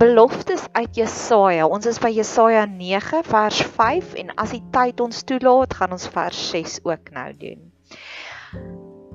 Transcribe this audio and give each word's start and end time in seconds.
Beloftes 0.00 0.62
uit 0.72 0.96
Jesaja. 0.96 1.66
Ons 1.68 1.84
is 1.90 1.98
by 2.00 2.08
Jesaja 2.08 2.64
9 2.64 3.20
vers 3.28 3.58
5 3.76 4.14
en 4.22 4.30
as 4.40 4.54
die 4.54 4.62
tyd 4.72 5.00
ons 5.04 5.18
toelaat, 5.28 5.74
gaan 5.76 5.92
ons 5.92 6.06
vers 6.14 6.38
6 6.54 6.78
ook 6.88 7.10
nou 7.12 7.26
doen. 7.42 7.60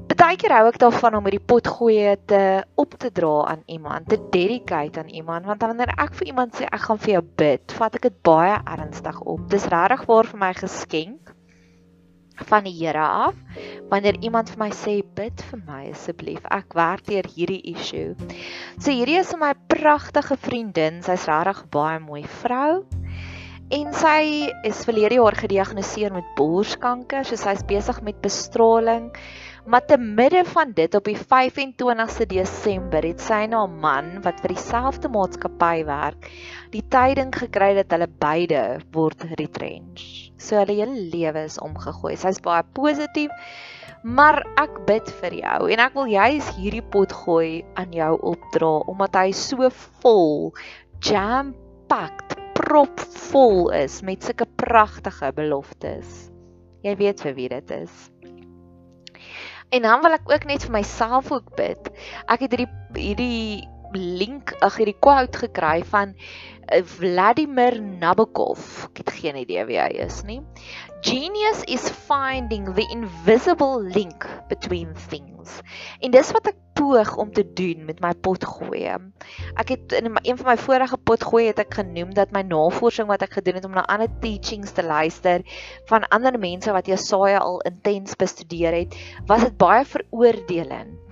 Partykeer 0.06 0.54
hou 0.54 0.68
ek 0.70 0.78
daarvan 0.84 1.18
om 1.18 1.26
hierdie 1.26 1.42
potgoeie 1.42 2.14
te 2.30 2.42
op 2.78 2.94
te 3.02 3.10
dra 3.18 3.34
aan 3.56 3.64
iemand, 3.66 4.06
te 4.14 4.20
dedicate 4.30 5.02
aan 5.02 5.10
iemand, 5.10 5.50
want 5.50 5.66
wanneer 5.66 5.96
ek 5.98 6.14
vir 6.22 6.30
iemand 6.30 6.54
sê 6.54 6.70
ek 6.70 6.86
gaan 6.86 7.02
vir 7.02 7.16
jou 7.16 7.24
bid, 7.42 7.76
vat 7.80 7.98
ek 7.98 8.06
dit 8.06 8.22
baie 8.30 8.54
ernstig 8.78 9.18
op. 9.26 9.42
Dis 9.50 9.66
regtig 9.74 10.06
waar 10.12 10.30
vir 10.30 10.44
my 10.46 10.54
geskenk 10.54 11.34
van 12.50 12.66
die 12.68 12.74
Here 12.76 13.02
af 13.02 13.36
wanneer 13.90 14.18
iemand 14.22 14.50
vir 14.52 14.60
my 14.60 14.70
sê 14.76 14.98
bid 15.18 15.42
vir 15.50 15.62
my 15.68 15.82
asseblief 15.92 16.44
ek 16.52 16.76
werk 16.76 17.06
deur 17.08 17.28
hierdie 17.36 17.62
issue. 17.72 18.16
So 18.80 18.92
hierdie 18.92 19.20
is 19.22 19.34
my 19.40 19.54
pragtige 19.72 20.38
vriendin, 20.38 21.02
sy's 21.06 21.28
regtig 21.30 21.66
baie 21.72 22.00
mooi 22.04 22.24
vrou. 22.42 22.84
En 23.74 23.94
sy 23.98 24.52
is 24.68 24.84
verlede 24.86 25.18
jaar 25.18 25.38
gediagnoseer 25.38 26.14
met 26.14 26.28
borskanker, 26.38 27.26
so 27.26 27.38
sy's 27.40 27.64
besig 27.66 28.02
met 28.06 28.20
bestraling. 28.22 29.10
Maar 29.66 29.86
te 29.86 29.98
midde 29.98 30.44
van 30.46 30.72
dit 30.78 30.96
op 30.96 31.08
die 31.10 31.18
25ste 31.18 32.28
Desember 32.30 33.02
het 33.02 33.22
sy 33.26 33.40
en 33.48 33.56
haar 33.58 33.72
man 33.72 34.12
wat 34.22 34.44
vir 34.44 34.54
dieselfde 34.54 35.10
maatskappy 35.10 35.80
werk, 35.88 36.28
die 36.70 36.84
tyding 36.94 37.34
gekry 37.34 37.72
dat 37.74 37.96
hulle 37.96 38.06
beide 38.22 38.62
word 38.94 39.26
retrench. 39.40 40.30
So 40.38 40.60
hulle 40.62 40.78
hele 40.78 41.08
lewe 41.10 41.48
is 41.50 41.58
omgegooi. 41.58 42.14
Sy's 42.14 42.44
baie 42.46 42.62
positief. 42.78 43.34
Maar 44.06 44.44
ek 44.62 44.84
bid 44.86 45.10
vir 45.24 45.40
jou 45.42 45.60
en 45.74 45.82
ek 45.82 45.98
wil 45.98 46.14
juis 46.14 46.54
hierdie 46.60 46.86
pot 46.94 47.18
gooi 47.26 47.66
aan 47.74 47.96
jou 47.96 48.14
opdra 48.36 48.74
omdat 48.86 49.18
hy 49.18 49.32
so 49.34 49.74
vol 50.04 50.52
jam-packed, 51.02 52.38
propvol 52.54 53.72
is 53.74 54.04
met 54.06 54.22
sulke 54.22 54.46
pragtige 54.62 55.34
beloftes. 55.34 56.28
Jy 56.86 56.94
weet 57.02 57.26
vir 57.26 57.34
wie 57.42 57.50
dit 57.50 57.82
is. 57.82 58.06
En 59.76 59.84
dan 59.84 60.02
wil 60.02 60.16
ek 60.16 60.30
ook 60.32 60.46
net 60.48 60.64
vir 60.64 60.76
myself 60.78 61.32
ook 61.36 61.56
bid. 61.60 61.90
Ek 62.32 62.46
het 62.46 62.54
hierdie 62.56 62.72
hierdie 62.96 63.68
link, 63.96 64.54
ag 64.66 64.78
hierdie 64.80 64.98
quote 65.00 65.46
gekry 65.46 65.84
van 65.92 66.14
eh, 66.68 66.84
Vladimir 66.84 67.80
Nabokov. 67.82 68.86
Ek 68.92 69.04
het 69.04 69.16
geen 69.22 69.40
idee 69.44 69.66
wie 69.70 69.80
hy 69.82 69.92
is 70.06 70.22
nie. 70.28 70.42
Genius 71.06 71.64
is 71.70 71.90
finding 72.08 72.74
the 72.74 72.86
invisible 72.90 73.82
link 73.82 74.26
between 74.50 74.94
things. 75.10 75.62
En 76.02 76.12
dis 76.12 76.32
wat 76.34 76.50
ek 76.50 76.58
poog 76.76 77.16
om 77.22 77.32
te 77.34 77.44
doen 77.56 77.86
met 77.86 78.02
my 78.04 78.12
potgooi. 78.26 78.84
Ek 79.56 79.70
het 79.72 79.96
in 79.96 80.10
een 80.12 80.40
van 80.40 80.50
my 80.50 80.58
vorige 80.60 80.98
potgooi 80.98 81.46
het 81.48 81.62
ek 81.64 81.78
genoem 81.80 82.12
dat 82.18 82.34
my 82.36 82.42
navorsing 82.48 83.08
wat 83.12 83.24
ek 83.26 83.38
gedoen 83.40 83.60
het 83.62 83.70
om 83.70 83.78
na 83.78 83.86
ander 83.92 84.12
teachings 84.24 84.76
te 84.76 84.84
luister 84.84 85.46
van 85.92 86.08
ander 86.10 86.40
mense 86.40 86.74
wat 86.76 86.90
Jesaja 86.92 87.40
al 87.46 87.62
intens 87.70 88.18
bestudeer 88.20 88.76
het, 88.76 88.98
was 89.30 89.46
dit 89.48 89.58
baie 89.62 89.86
veroordelend. 89.86 91.05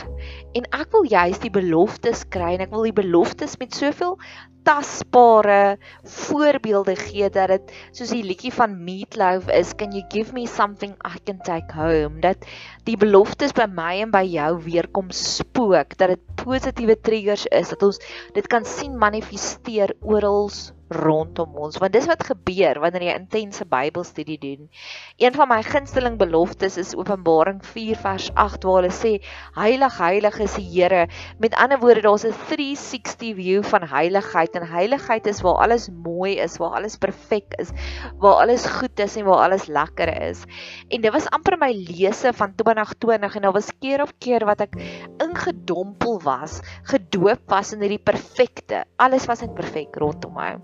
En 0.53 0.65
ek 0.77 0.91
wil 0.93 1.07
juist 1.09 1.41
die 1.41 1.53
beloftes 1.53 2.19
kry 2.33 2.51
en 2.53 2.61
ek 2.67 2.73
wil 2.73 2.83
die 2.85 2.93
beloftes 2.93 3.55
met 3.57 3.73
soveel 3.73 4.19
tasbare 4.63 5.77
voorbeelde 6.07 6.93
gee 6.95 7.27
dat 7.33 7.51
dit 7.51 7.71
soos 7.91 8.13
die 8.13 8.21
liedjie 8.23 8.51
van 8.53 8.75
Meatloaf 8.85 9.49
is, 9.51 9.73
can 9.79 9.91
you 9.97 10.03
give 10.13 10.31
me 10.35 10.45
something 10.47 10.93
I 11.03 11.17
can 11.25 11.41
take 11.43 11.73
home? 11.75 12.21
Dat 12.23 12.45
die 12.87 12.95
beloftes 12.99 13.55
by 13.57 13.65
my 13.67 13.97
en 14.05 14.13
by 14.13 14.23
jou 14.29 14.51
weer 14.67 14.87
kom 14.95 15.09
spook, 15.09 15.97
dat 15.97 16.13
dit 16.13 16.23
positiewe 16.43 16.95
triggers 17.01 17.47
is, 17.51 17.73
dat 17.73 17.83
ons 17.89 17.99
dit 18.37 18.47
kan 18.47 18.67
sien 18.67 18.95
manifesteer 18.99 19.95
oral 20.05 20.51
rondom 20.93 21.55
ons 21.57 21.79
want 21.81 21.93
dis 21.93 22.07
wat 22.09 22.23
gebeur 22.27 22.79
wanneer 22.83 23.07
jy 23.07 23.15
intense 23.17 23.65
Bybelstudie 23.69 24.37
doen. 24.41 24.69
Een 25.21 25.35
van 25.37 25.49
my 25.49 25.61
gunsteling 25.65 26.17
beloftes 26.19 26.77
is 26.81 26.93
Openbaring 26.97 27.61
4 27.65 27.99
vers 28.03 28.29
8 28.39 28.67
waar 28.67 28.81
hulle 28.81 28.93
sê 28.93 29.13
heilig 29.57 29.97
heilig 29.99 30.39
is 30.45 30.57
die 30.59 30.67
Here. 30.73 31.07
Met 31.39 31.55
ander 31.55 31.79
woorde 31.79 32.03
daar's 32.05 32.25
'n 32.25 32.33
360 32.49 33.35
view 33.39 33.63
van 33.63 33.87
heiligheid 33.87 34.55
en 34.55 34.67
heiligheid 34.67 35.27
is 35.27 35.41
waar 35.41 35.61
alles 35.65 35.89
mooi 35.89 36.37
is, 36.39 36.57
waar 36.57 36.75
alles 36.79 36.97
perfek 36.97 37.53
is, 37.57 37.71
waar 38.19 38.41
alles 38.43 38.65
goed 38.65 38.99
is 38.99 39.15
en 39.15 39.25
waar 39.25 39.43
alles 39.47 39.67
lekker 39.67 40.21
is. 40.21 40.43
En 40.89 41.01
dit 41.01 41.11
was 41.11 41.29
amper 41.29 41.57
my 41.57 41.71
lese 41.71 42.33
van 42.33 42.55
2020 42.55 43.35
en 43.35 43.41
daar 43.41 43.51
was 43.51 43.71
keer 43.79 44.01
op 44.01 44.11
keer 44.19 44.45
wat 44.45 44.61
ek 44.61 44.75
ingedompel 45.17 46.19
was, 46.21 46.59
gedoop 46.83 47.41
was 47.47 47.73
in 47.73 47.81
hierdie 47.81 48.03
perfekte. 48.03 48.85
Alles 48.95 49.25
was 49.25 49.41
net 49.41 49.53
perfek 49.55 49.95
rondom 49.95 50.33
my. 50.33 50.57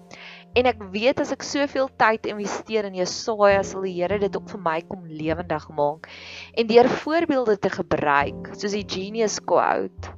En 0.58 0.66
ek 0.66 0.80
weet 0.94 1.20
as 1.22 1.30
ek 1.36 1.44
soveel 1.46 1.90
tyd 2.02 2.26
investeer 2.32 2.88
in 2.90 2.96
Jesaja 2.98 3.62
sal 3.68 3.84
die 3.86 3.94
Here 4.00 4.18
dit 4.22 4.34
ook 4.36 4.48
vir 4.50 4.62
my 4.66 4.80
kom 4.90 5.04
lewendig 5.06 5.68
maak. 5.78 6.10
En 6.58 6.70
deur 6.70 6.90
voorbeelde 7.04 7.58
te 7.62 7.70
gebruik, 7.70 8.50
soos 8.58 8.74
die 8.74 8.88
genius 8.88 9.38
quote, 9.46 10.16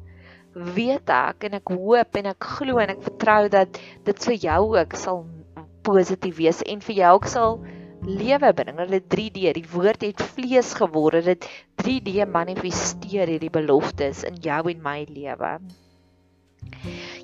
weet 0.55 1.11
ek 1.11 1.47
en 1.47 1.59
ek 1.59 1.73
hoop 1.75 2.17
en 2.19 2.31
ek 2.31 2.49
glo 2.55 2.79
en 2.83 2.95
ek 2.95 3.03
vertrou 3.09 3.43
dat 3.51 3.79
dit 4.07 4.25
vir 4.29 4.39
jou 4.47 4.61
ook 4.77 4.97
sal 4.99 5.21
positief 5.83 6.39
wees 6.39 6.63
en 6.69 6.83
vir 6.87 6.99
jou 7.01 7.13
ook 7.19 7.29
sal 7.31 7.59
lewe 8.07 8.53
bring. 8.57 8.79
Hulle 8.81 9.01
3D, 9.13 9.51
die 9.57 9.67
woord 9.73 10.07
het 10.07 10.23
vlees 10.35 10.73
geword. 10.79 11.27
Dit 11.27 11.47
3D 11.83 12.25
manifesteer 12.29 13.29
hierdie 13.29 13.51
beloftes 13.53 14.23
in 14.27 14.39
jou 14.41 14.63
en 14.71 14.83
my 14.83 14.99
lewe. 15.09 15.55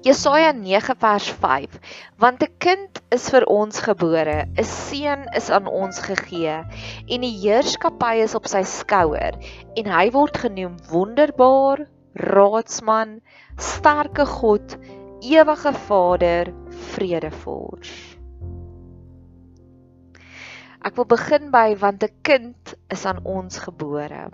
Jesaja 0.08 0.54
9 0.54 0.96
vers 1.00 1.30
5 1.42 1.80
Want 2.18 2.44
'n 2.44 2.54
kind 2.58 3.02
is 3.10 3.30
vir 3.34 3.46
ons 3.50 3.80
gebore, 3.82 4.46
'n 4.46 4.64
seun 4.64 5.26
is 5.40 5.50
aan 5.50 5.68
ons 5.68 6.00
gegee 6.00 6.58
en 7.08 7.26
die 7.26 7.34
heerskappy 7.42 8.22
is 8.26 8.36
op 8.38 8.46
sy 8.48 8.62
skouer 8.62 9.34
en 9.76 9.90
hy 9.98 10.06
word 10.14 10.38
genoem 10.38 10.78
wonderbaar, 10.92 11.88
raadsman, 12.14 13.20
sterke 13.58 14.26
God, 14.26 14.78
ewige 15.22 15.74
Vader, 15.90 16.54
vredevors. 16.94 17.94
Ek 20.86 20.96
wil 20.96 21.10
begin 21.10 21.52
by 21.52 21.76
want 21.76 22.04
'n 22.04 22.14
kind 22.22 22.76
is 22.94 23.06
aan 23.06 23.26
ons 23.26 23.58
gebore. 23.66 24.30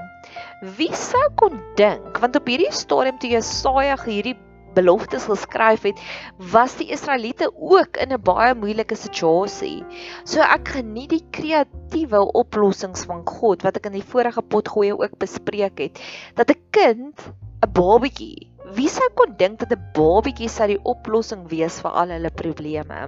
Wie 0.78 0.94
sou 0.94 1.28
kon 1.36 1.62
dink 1.80 2.20
want 2.20 2.36
op 2.36 2.48
hierdie 2.48 2.72
stadium 2.72 3.18
toe 3.18 3.32
Jesaja 3.40 3.96
hierdie 4.04 4.38
beloftes 4.74 5.28
geskryf 5.30 5.84
het, 5.88 6.00
was 6.52 6.76
die 6.80 6.90
Israeliete 6.92 7.52
ook 7.56 7.98
in 7.98 8.14
'n 8.14 8.22
baie 8.22 8.56
moeilike 8.56 8.96
situasie. 8.96 9.84
So 10.24 10.42
ek 10.42 10.68
geniet 10.78 11.10
die 11.10 11.26
kreatiewe 11.32 12.22
oplossings 12.34 13.06
van 13.06 13.26
God 13.26 13.62
wat 13.64 13.78
ek 13.78 13.86
in 13.86 14.00
die 14.00 14.10
vorige 14.14 14.42
potgoeie 14.42 14.98
ook 14.98 15.18
bespreek 15.18 15.78
het, 15.80 16.00
dat 16.36 16.50
'n 16.50 16.62
kind, 16.72 17.20
'n 17.64 17.72
babatjie, 17.72 18.53
wie 18.78 18.90
sou 18.90 19.06
kon 19.18 19.36
dink 19.38 19.60
dat 19.62 19.74
'n 19.76 19.84
babatjie 19.98 20.50
sou 20.50 20.68
die 20.72 20.82
oplossing 20.94 21.44
wees 21.52 21.80
vir 21.84 21.92
al 22.02 22.14
hulle 22.16 22.32
probleme? 22.42 23.00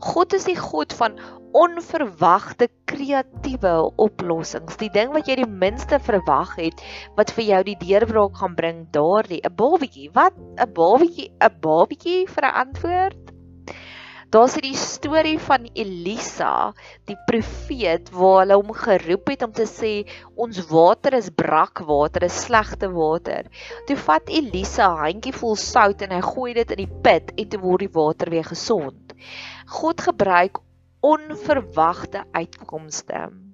God 0.00 0.34
is 0.38 0.44
die 0.44 0.56
God 0.58 0.92
van 1.00 1.18
onverwagte 1.52 2.68
kreatiewe 2.90 3.74
oplossings. 4.06 4.76
Die 4.82 4.90
ding 4.98 5.12
wat 5.16 5.28
jy 5.28 5.40
die 5.42 5.50
minste 5.64 5.98
verwag 6.10 6.56
het 6.58 6.84
wat 7.16 7.32
vir 7.36 7.44
jou 7.44 7.62
die 7.70 7.78
deurbraak 7.80 8.36
gaan 8.42 8.54
bring, 8.54 8.86
daardie 8.92 9.42
'n 9.44 9.54
babietjie. 9.54 10.10
Wat 10.14 10.34
'n 10.36 10.72
babietjie, 10.74 11.30
'n 11.40 11.60
babietjie 11.60 12.26
vir 12.26 12.44
'n 12.44 12.56
antwoord? 12.64 13.29
Daar's 14.30 14.52
hierdie 14.54 14.78
storie 14.78 15.38
van 15.42 15.64
Elisa, 15.74 16.70
die 17.10 17.16
profeet 17.26 18.12
waar 18.14 18.44
hulle 18.44 18.58
hom 18.60 18.70
geroep 18.78 19.32
het 19.32 19.42
om 19.42 19.50
te 19.56 19.66
sê 19.66 19.90
ons 20.38 20.60
water 20.70 21.16
is 21.18 21.32
brakwater, 21.34 22.28
is 22.28 22.36
slegte 22.44 22.92
water. 22.94 23.48
Toe 23.88 23.98
vat 24.04 24.30
Elisa 24.30 24.86
'n 24.92 25.02
handjie 25.02 25.34
vol 25.34 25.58
sout 25.58 26.06
en 26.06 26.14
hy 26.14 26.22
gooi 26.28 26.54
dit 26.60 26.76
in 26.76 26.82
die 26.84 26.94
put 27.08 27.34
en 27.34 27.50
toe 27.50 27.62
word 27.66 27.86
die 27.86 27.94
water 27.98 28.30
weer 28.30 28.46
gesond. 28.46 29.18
God 29.66 30.06
gebruik 30.06 30.62
onverwagte 31.02 32.22
uitkomste. 32.30 33.49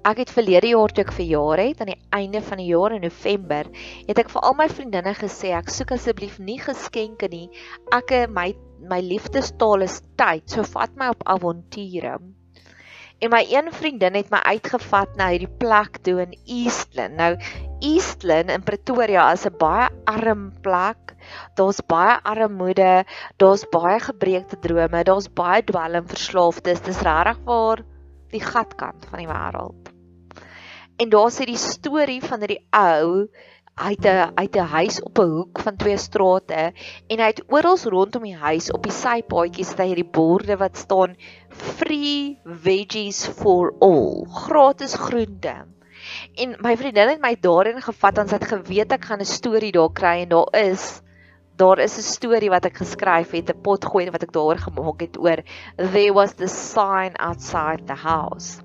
Ek 0.00 0.16
het 0.22 0.30
verlede 0.32 0.70
jaar 0.70 0.92
toe 0.96 1.02
ek 1.04 1.10
verjaar 1.12 1.60
het 1.60 1.80
aan 1.84 1.90
die 1.92 2.02
einde 2.16 2.40
van 2.40 2.56
die 2.56 2.70
jaar 2.70 2.94
in 2.96 3.02
November, 3.04 3.66
het 4.06 4.20
ek 4.22 4.30
vir 4.32 4.44
al 4.48 4.54
my 4.56 4.66
vriendinne 4.72 5.12
gesê 5.18 5.50
ek 5.52 5.68
soek 5.68 5.90
asseblief 5.92 6.38
nie 6.40 6.56
geskenke 6.62 7.28
nie. 7.28 7.50
Ek 7.92 8.14
my 8.32 8.46
my 8.88 9.02
liefdestaal 9.04 9.84
is 9.84 9.98
tyd. 10.16 10.46
So 10.48 10.64
vat 10.64 10.94
my 10.96 11.10
op 11.12 11.20
avonture. 11.28 12.14
En 13.20 13.32
my 13.34 13.42
een 13.44 13.68
vriendin 13.76 14.16
het 14.16 14.30
my 14.32 14.40
uitgevat 14.48 15.18
na 15.20 15.26
hierdie 15.34 15.50
plek 15.60 16.00
toe 16.08 16.16
in 16.24 16.32
Eastland. 16.48 17.20
Nou 17.20 17.34
Eastland 17.84 18.48
in 18.56 18.64
Pretoria 18.64 19.26
is 19.36 19.44
'n 19.44 19.52
baie 19.60 19.90
arm 20.08 20.48
plek. 20.64 21.12
Daar's 21.60 21.84
baie 21.84 22.16
armoede, 22.24 23.04
daar's 23.36 23.68
baie 23.68 24.00
gebreekte 24.00 24.56
drome, 24.64 25.04
daar's 25.04 25.28
baie 25.28 25.60
dwelmverslaafdes. 25.62 26.80
Dis 26.88 27.04
regtig 27.04 27.44
waar 27.44 27.84
die 28.32 28.40
gatkant 28.40 29.06
van 29.10 29.18
die 29.18 29.28
wêreld. 29.28 29.79
En 31.00 31.08
daar 31.08 31.30
sê 31.32 31.46
die 31.48 31.56
storie 31.60 32.20
van 32.20 32.42
hierdie 32.44 32.60
ou 32.76 33.28
uit 33.80 34.04
'n 34.04 34.32
uit 34.36 34.56
'n 34.56 34.72
huis 34.76 35.02
op 35.02 35.18
'n 35.18 35.30
hoek 35.36 35.60
van 35.64 35.76
twee 35.76 35.96
strate 35.96 36.72
en 37.08 37.18
hy 37.22 37.28
het 37.32 37.42
oral 37.48 37.78
rondom 37.94 38.22
die 38.28 38.36
huis 38.36 38.68
op 38.72 38.82
die 38.82 38.92
sypaadjies 38.92 39.72
staan 39.72 39.88
hierdie 39.92 40.10
borde 40.20 40.56
wat 40.56 40.76
staan 40.76 41.16
free 41.48 42.38
veggies 42.44 43.26
for 43.40 43.72
all, 43.80 44.26
gratis 44.44 44.94
groente. 44.94 45.56
En 46.34 46.56
my 46.60 46.76
vriendin 46.76 47.08
het 47.08 47.20
my 47.24 47.34
daarin 47.40 47.80
gevat 47.82 48.18
en 48.18 48.28
sy 48.28 48.36
het 48.36 48.52
geweet 48.52 48.92
ek 48.92 49.04
gaan 49.04 49.24
'n 49.24 49.34
storie 49.34 49.72
daar 49.72 49.92
kry 49.92 50.16
en 50.22 50.28
daar 50.36 50.52
is 50.52 51.02
daar 51.56 51.78
is 51.78 51.96
'n 51.96 52.10
storie 52.12 52.50
wat 52.50 52.64
ek 52.64 52.76
geskryf 52.76 53.30
het, 53.30 53.48
'n 53.48 53.62
potgooi 53.62 54.10
wat 54.10 54.22
ek 54.22 54.32
daaroor 54.32 54.58
gemaak 54.58 55.00
het 55.00 55.16
oor 55.18 55.40
there 55.76 56.12
was 56.12 56.34
the 56.34 56.48
sign 56.48 57.16
outside 57.16 57.86
the 57.86 57.96
house. 57.96 58.60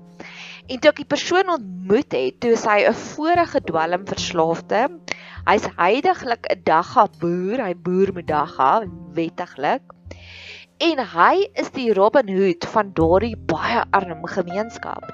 En 0.66 0.80
toe 0.82 0.90
ek 0.90 1.02
die 1.04 1.06
persoon 1.06 1.50
ontmoet 1.52 2.14
het, 2.16 2.40
toe 2.42 2.56
hy 2.58 2.78
'n 2.88 2.94
vorige 3.14 3.60
dwelmverslaafde, 3.68 4.80
hy's 5.46 5.66
heidaglik 5.78 6.48
'n 6.50 6.62
dagga 6.66 7.04
boer, 7.20 7.62
hy 7.66 7.74
boer 7.74 8.10
met 8.12 8.26
dagga 8.26 8.82
wettiglik. 9.14 9.84
En 10.82 10.98
hy 10.98 11.46
is 11.54 11.70
die 11.70 11.92
Robin 11.94 12.28
Hood 12.28 12.66
van 12.74 12.90
daardie 12.98 13.36
baie 13.36 13.84
arm 13.92 14.26
gemeenskap. 14.26 15.06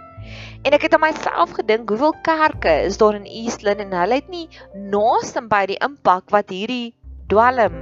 En 0.64 0.72
ek 0.72 0.88
het 0.88 0.94
aan 0.94 1.04
myself 1.04 1.52
gedink, 1.58 1.88
hoeveel 1.88 2.14
kerke 2.22 2.72
is 2.88 2.96
daar 2.96 3.14
in 3.14 3.28
Eastland 3.28 3.84
en 3.84 3.92
hulle 3.92 4.14
het 4.14 4.28
nie 4.28 4.48
naaste 4.74 5.42
by 5.52 5.66
die 5.66 5.80
impak 5.84 6.30
wat 6.30 6.48
hierdie 6.48 6.94
dwelm, 7.28 7.76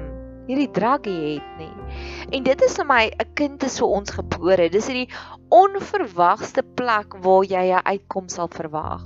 hierdie 0.50 0.70
druggie 0.74 1.38
het 1.38 1.54
nie. 1.62 1.79
En 2.30 2.44
dit 2.46 2.60
is 2.62 2.74
vir 2.78 2.86
my 2.86 3.04
'n 3.10 3.32
kind 3.34 3.62
is 3.66 3.78
vir 3.82 3.88
ons 3.98 4.10
gebore. 4.14 4.68
Dis 4.70 4.86
hierdie 4.86 5.08
onverwagste 5.50 6.62
plek 6.78 7.16
waar 7.24 7.44
jy 7.44 7.64
'n 7.74 7.82
uitkoms 7.92 8.34
sal 8.38 8.48
verwag. 8.48 9.02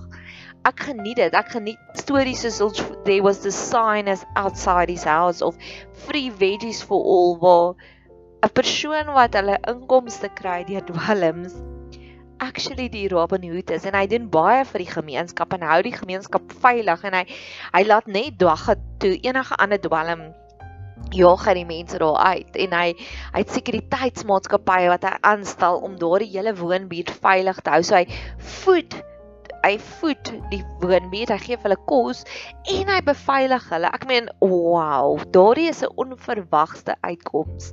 Ek 0.65 0.81
geniet 0.89 1.17
dit. 1.17 1.33
Ek 1.33 1.49
geniet 1.49 1.79
stories 1.95 2.45
soos 2.45 2.83
there 3.05 3.23
was 3.23 3.41
the 3.41 3.51
sign 3.51 4.09
as 4.09 4.27
outside 4.37 4.91
his 4.91 5.05
house 5.05 5.41
of 5.41 5.57
free 6.07 6.31
veggies 6.31 6.83
for 6.85 7.01
all 7.01 7.39
waar 7.41 7.75
'n 8.45 8.53
persoon 8.53 9.07
wat 9.17 9.35
hulle 9.35 9.59
inkomste 9.73 10.29
kry 10.35 10.65
deur 10.65 10.85
dwelms 10.85 11.57
actually 12.39 12.89
die 12.89 13.09
Robin 13.09 13.43
Hood 13.43 13.71
is 13.71 13.85
en 13.89 13.95
hy 13.95 14.07
doen 14.07 14.29
baie 14.29 14.65
vir 14.65 14.85
die 14.85 14.93
gemeenskap 14.93 15.53
en 15.57 15.63
hou 15.63 15.83
die 15.83 15.97
gemeenskap 15.97 16.53
veilig 16.61 17.05
en 17.05 17.15
hy 17.15 17.25
hy 17.73 17.83
laat 17.89 18.07
net 18.07 18.37
dwagga 18.39 18.77
toe 18.99 19.17
enige 19.23 19.57
ander 19.57 19.81
dwelm 19.81 20.35
jaag 21.15 21.47
hy 21.49 21.55
die 21.61 21.69
mense 21.69 21.99
daar 22.03 22.21
uit 22.35 22.61
en 22.67 22.77
hy 22.77 22.87
hy 22.99 23.41
het 23.43 23.57
sekuriteitsmaatskappye 23.57 24.93
wat 24.93 25.07
hy 25.09 25.17
aanstel 25.33 25.81
om 25.87 25.99
daardie 26.01 26.33
hele 26.35 26.55
woonbuurt 26.59 27.13
veilig 27.25 27.61
te 27.63 27.75
hou. 27.75 27.83
So 27.83 28.01
hy 28.01 28.07
voed 28.63 28.99
hy 29.65 29.79
voed 29.81 30.29
die 30.51 30.61
woonbuurt, 30.83 31.31
hy 31.33 31.39
gee 31.41 31.61
hulle 31.63 31.79
kos 31.89 32.25
en 32.69 32.91
hy 32.93 32.99
beveilig 33.07 33.71
hulle. 33.73 33.93
Ek 33.97 34.05
meen, 34.11 34.29
wow, 34.45 35.17
daardie 35.33 35.71
is 35.71 35.83
'n 35.83 35.95
onverwagte 36.05 36.97
uitkoms. 37.01 37.73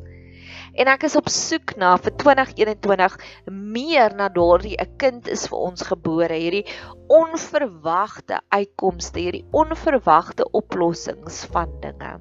En 0.80 0.88
ek 0.88 1.04
is 1.04 1.18
op 1.20 1.28
soek 1.28 1.76
na 1.76 1.98
vir 1.98 2.14
2021 2.24 3.18
meer 3.50 4.16
na 4.16 4.30
daardie 4.30 4.78
'n 4.80 4.96
kind 4.98 5.28
is 5.28 5.48
vir 5.52 5.60
ons 5.60 5.82
gebore, 5.82 6.34
hierdie 6.34 6.66
onverwagte 7.10 8.40
uitkomste, 8.56 9.20
hierdie 9.20 9.46
onverwagte 9.52 10.48
oplossings 10.52 11.46
van 11.52 11.80
dinge. 11.82 12.20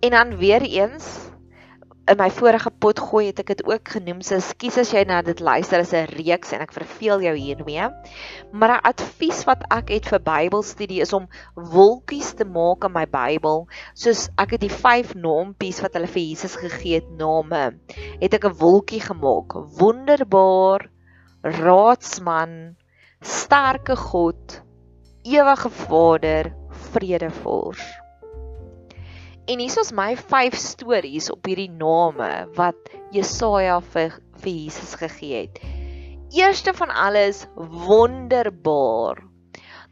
En 0.00 0.10
dan 0.10 0.36
weer 0.36 0.62
eens 0.62 1.30
in 2.10 2.18
my 2.18 2.30
vorige 2.34 2.70
pot 2.82 2.98
gooi 2.98 3.28
het 3.28 3.38
ek 3.42 3.52
dit 3.52 3.60
ook 3.68 3.90
genoem. 3.94 4.22
So 4.26 4.40
skus 4.42 4.78
as 4.80 4.90
jy 4.94 5.04
na 5.06 5.20
dit 5.22 5.40
luister 5.44 5.82
as 5.82 5.92
'n 5.94 6.10
reeks 6.18 6.52
en 6.56 6.64
ek 6.64 6.72
verveel 6.74 7.22
jou 7.26 7.34
hiermee. 7.36 7.86
Maar 8.52 8.72
'n 8.76 8.86
advies 8.90 9.44
wat 9.44 9.62
ek 9.70 9.92
het 9.94 10.08
vir 10.08 10.18
Bybelstudie 10.18 11.00
is 11.00 11.12
om 11.12 11.28
wolkies 11.54 12.32
te 12.34 12.44
maak 12.44 12.84
in 12.84 12.92
my 12.92 13.06
Bybel. 13.06 13.68
Soos 13.94 14.28
ek 14.38 14.56
het 14.56 14.60
die 14.60 14.72
5 14.72 15.14
naampies 15.14 15.80
wat 15.80 15.94
hulle 15.94 16.08
vir 16.08 16.22
Jesus 16.22 16.56
gegee 16.56 16.94
het 16.94 17.10
name, 17.18 17.78
het 18.20 18.34
ek 18.34 18.44
'n 18.44 18.58
wolkie 18.58 19.00
gemaak. 19.00 19.54
Wonderbaar, 19.78 20.90
Raadsman, 21.42 22.76
sterke 23.20 23.96
God, 23.96 24.62
ewige 25.22 25.70
Vader, 25.70 26.54
vredevors. 26.70 27.99
En 29.50 29.58
hier 29.58 29.78
is 29.80 29.88
my 29.90 30.12
5 30.14 30.54
stories 30.54 31.26
op 31.32 31.48
hierdie 31.50 31.72
name 31.74 32.26
wat 32.54 32.92
Jesaja 33.10 33.80
vir 33.82 34.12
vir 34.44 34.52
Jesus 34.52 34.92
gegee 35.00 35.40
het. 35.40 35.58
Eerste 36.38 36.70
van 36.78 36.92
alles 36.94 37.40
wonderbaar. 37.56 39.18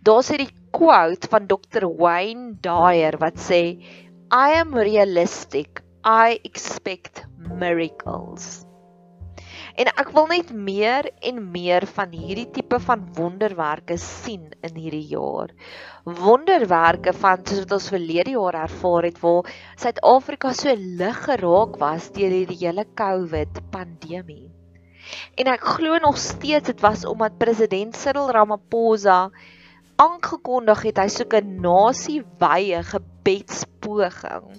Daar's 0.06 0.30
hierdie 0.30 0.52
quote 0.70 1.26
van 1.32 1.50
Dr. 1.50 1.88
Wayne 1.98 2.54
Dyer 2.62 3.18
wat 3.18 3.42
sê 3.48 3.82
I 4.30 4.60
am 4.60 4.78
realistic. 4.78 5.82
I 6.06 6.38
expect 6.46 7.24
miracles. 7.58 8.67
En 9.78 9.86
ek 9.92 10.08
wil 10.10 10.24
net 10.26 10.48
meer 10.50 11.06
en 11.28 11.36
meer 11.54 11.84
van 11.86 12.10
hierdie 12.10 12.48
tipe 12.56 12.80
van 12.82 13.04
wonderwerke 13.14 13.94
sien 14.02 14.48
in 14.66 14.74
hierdie 14.74 15.04
jaar. 15.12 15.52
Wonderwerke 16.18 17.12
van 17.14 17.44
soos 17.46 17.60
wat 17.62 17.74
ons 17.76 17.86
verlede 17.94 18.34
jaar 18.34 18.58
ervaar 18.64 19.06
het 19.06 19.20
waar 19.22 19.52
Suid-Afrika 19.78 20.50
so 20.58 20.74
lig 21.02 21.20
geraak 21.28 21.78
was 21.84 22.10
deur 22.16 22.34
hierdie 22.40 22.58
hele 22.64 22.88
COVID 22.98 23.62
pandemie. 23.70 24.48
En 25.38 25.52
ek 25.54 25.70
glo 25.78 26.02
nog 26.02 26.18
steeds 26.18 26.72
dit 26.72 26.82
was 26.82 27.06
omdat 27.06 27.38
president 27.38 27.94
Cyril 27.96 28.32
Ramaphosa 28.34 29.28
aangekondig 30.02 30.88
het 30.90 30.98
hy 31.04 31.06
soek 31.20 31.38
'n 31.38 31.60
nasie-wye 31.62 32.82
gebedspoging 32.90 34.58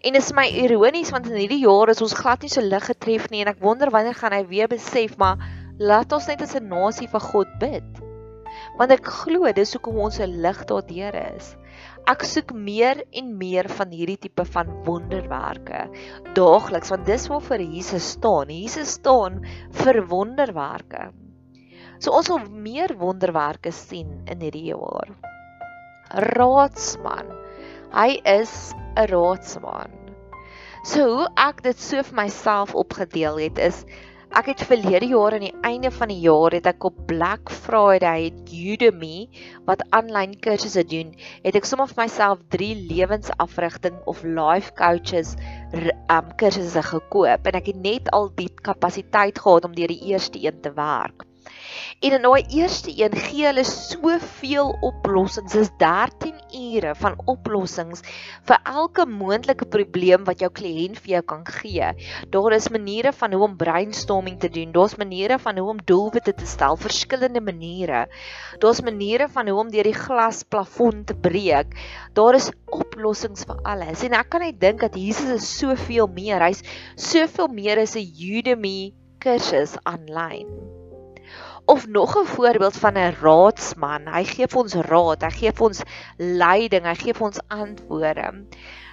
En 0.00 0.12
dit 0.12 0.22
is 0.22 0.32
my 0.36 0.46
ironies 0.64 1.10
want 1.14 1.28
in 1.30 1.38
hierdie 1.38 1.62
jaar 1.64 1.92
is 1.92 2.02
ons 2.04 2.16
glad 2.18 2.42
nie 2.42 2.52
so 2.52 2.64
lig 2.64 2.86
getref 2.90 3.30
nie 3.30 3.42
en 3.44 3.52
ek 3.52 3.62
wonder 3.64 3.90
wanneer 3.94 4.18
gaan 4.18 4.36
hy 4.36 4.44
weer 4.48 4.70
besef 4.70 5.16
maar 5.20 5.40
laat 5.80 6.12
ons 6.12 6.28
net 6.28 6.42
as 6.44 6.56
'n 6.56 6.68
nasie 6.68 7.08
vir 7.08 7.20
God 7.20 7.58
bid. 7.60 8.00
Want 8.78 8.92
ek 8.92 9.06
glo 9.06 9.52
dis 9.52 9.72
hoekom 9.74 9.98
ons 10.06 10.20
'n 10.20 10.42
lig 10.42 10.64
daardeur 10.68 11.16
is. 11.36 11.56
Ek 12.08 12.24
soek 12.24 12.52
meer 12.52 13.04
en 13.12 13.36
meer 13.38 13.68
van 13.68 13.92
hierdie 13.94 14.18
tipe 14.18 14.44
van 14.44 14.70
wonderwerke 14.84 15.86
daagliks 16.34 16.90
want 16.90 17.06
dis 17.06 17.28
waarvoor 17.30 17.62
Jesus 17.62 18.10
staan. 18.16 18.48
Jesus 18.48 18.96
staan 18.98 19.44
vir 19.82 20.02
wonderwerke. 20.08 21.10
So 22.00 22.16
ons 22.16 22.30
wil 22.32 22.40
meer 22.48 22.96
wonderwerke 22.96 23.72
sien 23.72 24.22
in 24.26 24.40
hierdie 24.40 24.70
jaar. 24.72 25.12
Raadsman. 26.10 27.28
Hy 27.94 28.20
is 28.24 28.74
'n 28.96 29.06
raadsman. 29.10 29.90
So 30.84 31.06
hoe 31.16 31.28
ek 31.36 31.62
dit 31.62 31.78
so 31.78 32.02
vir 32.02 32.16
myself 32.22 32.74
opgedeel 32.74 33.36
het 33.46 33.58
is 33.58 33.84
Ek 34.30 34.46
het 34.46 34.60
verlede 34.62 35.08
jaar 35.10 35.34
aan 35.34 35.42
die 35.42 35.62
einde 35.66 35.90
van 35.90 36.06
die 36.12 36.20
jaar 36.22 36.54
het 36.54 36.68
ek 36.70 36.84
op 36.86 36.98
Black 37.10 37.50
Friday 37.50 38.28
het 38.28 38.52
Udemy 38.54 39.24
wat 39.66 39.82
aanlyn 39.90 40.36
kursusse 40.44 40.84
doen, 40.86 41.10
het 41.42 41.58
ek 41.58 41.66
sommer 41.66 41.90
vir 41.90 42.04
myself 42.04 42.44
3 42.54 42.68
lewensafrigting 42.92 43.96
of 44.12 44.22
life 44.22 44.70
coaches 44.78 45.34
um 45.74 46.30
kursusse 46.38 46.84
gekoop 46.92 47.50
en 47.50 47.58
ek 47.58 47.72
het 47.72 47.82
net 47.82 48.12
al 48.14 48.30
die 48.38 48.52
kapasiteit 48.62 49.42
gehad 49.42 49.66
om 49.66 49.74
deur 49.74 49.90
die 49.90 50.14
eerste 50.14 50.38
een 50.46 50.62
te 50.62 50.70
werk. 50.78 51.26
En 52.00 52.12
in 52.16 52.22
daai 52.24 52.44
eerste 52.56 52.92
een 52.96 53.14
gee 53.16 53.44
hulle 53.46 53.64
soveel 53.64 54.70
oplossings. 54.80 55.52
Dis 55.52 55.70
13 55.78 56.38
ure 56.56 56.94
van 56.98 57.16
oplossings 57.30 58.02
vir 58.48 58.58
elke 58.64 59.06
moontlike 59.06 59.66
probleem 59.72 60.24
wat 60.28 60.40
jou 60.42 60.50
kliënt 60.52 61.00
vir 61.04 61.14
jou 61.16 61.22
kan 61.34 61.44
gee. 61.46 61.90
Daar 62.34 62.56
is 62.56 62.70
maniere 62.72 63.12
van 63.12 63.34
hoe 63.36 63.42
om 63.48 63.56
brainstorming 63.60 64.38
te 64.40 64.48
doen. 64.48 64.72
Daar's 64.72 64.96
maniere 65.00 65.38
van 65.38 65.58
hoe 65.58 65.68
om 65.74 65.84
doelwitte 65.84 66.34
te 66.34 66.46
stel, 66.46 66.76
verskillende 66.80 67.40
maniere. 67.40 68.06
Daar's 68.58 68.82
maniere 68.86 69.28
van 69.28 69.48
hoe 69.48 69.60
om 69.60 69.70
deur 69.70 69.90
die 69.90 69.96
glasplafon 69.96 71.04
te 71.04 71.14
breek. 71.14 71.76
Daar 72.14 72.34
is 72.34 72.50
oplossings 72.66 73.44
vir 73.48 73.60
alles. 73.62 74.04
En 74.06 74.16
ek 74.18 74.32
kan 74.32 74.46
net 74.46 74.60
dink 74.60 74.80
dat 74.86 74.98
Jesus 74.98 75.36
is 75.36 75.52
soveel 75.58 76.10
meer. 76.14 76.42
Hy's 76.42 76.64
soveel 76.96 77.48
meer 77.52 77.82
as 77.82 77.96
'n 77.96 78.06
Udemy 78.30 78.92
kursus 79.20 79.76
aanlyn. 79.84 80.79
Of 81.64 81.86
nog 81.86 82.16
'n 82.16 82.26
voorbeeld 82.26 82.76
van 82.76 82.98
'n 82.98 83.16
raadsman. 83.20 84.06
Hy 84.08 84.24
gee 84.24 84.46
vir 84.46 84.60
ons 84.60 84.74
raad, 84.74 85.22
hy 85.22 85.30
gee 85.30 85.52
vir 85.52 85.66
ons 85.66 85.82
leiding, 86.16 86.84
hy 86.84 86.94
gee 86.94 87.14
vir 87.14 87.26
ons 87.26 87.40
antwoorde. 87.48 88.46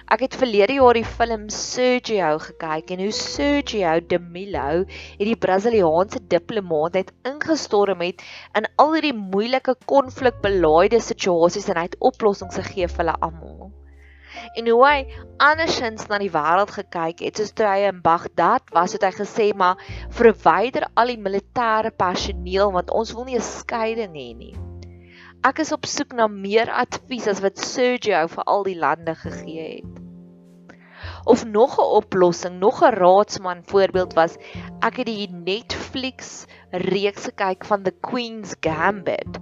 Ek 0.08 0.20
het 0.20 0.36
verlede 0.40 0.72
jaar 0.72 0.94
die 0.94 1.04
film 1.04 1.48
Sergio 1.48 2.38
gekyk 2.38 2.90
en 2.90 3.02
hoe 3.04 3.10
Sergio 3.12 4.00
de 4.00 4.18
Milo, 4.18 4.84
hierdie 5.18 5.36
Brasiliaanse 5.36 6.20
diplomaat, 6.28 6.94
het 6.94 7.12
ingestorm 7.22 8.00
het 8.00 8.22
in 8.54 8.68
al 8.76 8.94
hierdie 8.94 9.16
moeilike 9.16 9.76
konflikbelaaide 9.84 11.00
situasies 11.00 11.68
en 11.68 11.76
hy 11.76 11.90
het 11.90 12.00
oplossings 12.00 12.56
gegee 12.56 12.88
vir 12.88 13.04
hulle 13.04 13.20
almal 13.20 13.72
en 14.54 14.68
hoe 14.68 14.80
hy 14.86 14.98
andersins 15.48 16.08
na 16.10 16.18
die 16.22 16.32
wêreld 16.34 16.72
gekyk 16.76 17.22
het 17.26 17.40
soos 17.40 17.52
toe 17.52 17.68
hy 17.68 17.86
in 17.90 18.02
Baghdad 18.04 18.72
was 18.76 18.96
het 18.96 19.06
hy 19.06 19.12
gesê 19.18 19.50
maar 19.54 19.80
verwyder 20.20 20.88
al 20.94 21.14
die 21.14 21.20
militêre 21.28 21.92
personeel 22.04 22.74
want 22.74 22.90
ons 22.90 23.14
wil 23.14 23.28
nie 23.28 23.38
'n 23.38 23.48
skeiding 23.52 24.14
hê 24.14 24.30
nie. 24.34 24.56
Ek 25.44 25.60
is 25.62 25.72
op 25.72 25.86
soek 25.86 26.12
na 26.18 26.26
meer 26.26 26.70
advies 26.70 27.28
as 27.28 27.40
wat 27.40 27.58
Sergio 27.58 28.26
vir 28.26 28.44
al 28.44 28.64
die 28.64 28.78
lande 28.78 29.14
gegee 29.14 29.68
het 29.78 30.07
of 31.28 31.44
nog 31.44 31.76
'n 31.78 31.90
oplossing 32.00 32.58
nog 32.58 32.80
'n 32.82 32.94
raadsman 33.04 33.60
voorbeeld 33.64 34.12
was 34.14 34.36
ek 34.80 34.96
het 34.96 35.06
die 35.06 35.28
Netflix 35.30 36.46
reeks 36.70 37.24
gekyk 37.28 37.64
van 37.64 37.82
The 37.82 37.94
Queen's 38.00 38.54
Gambit 38.60 39.38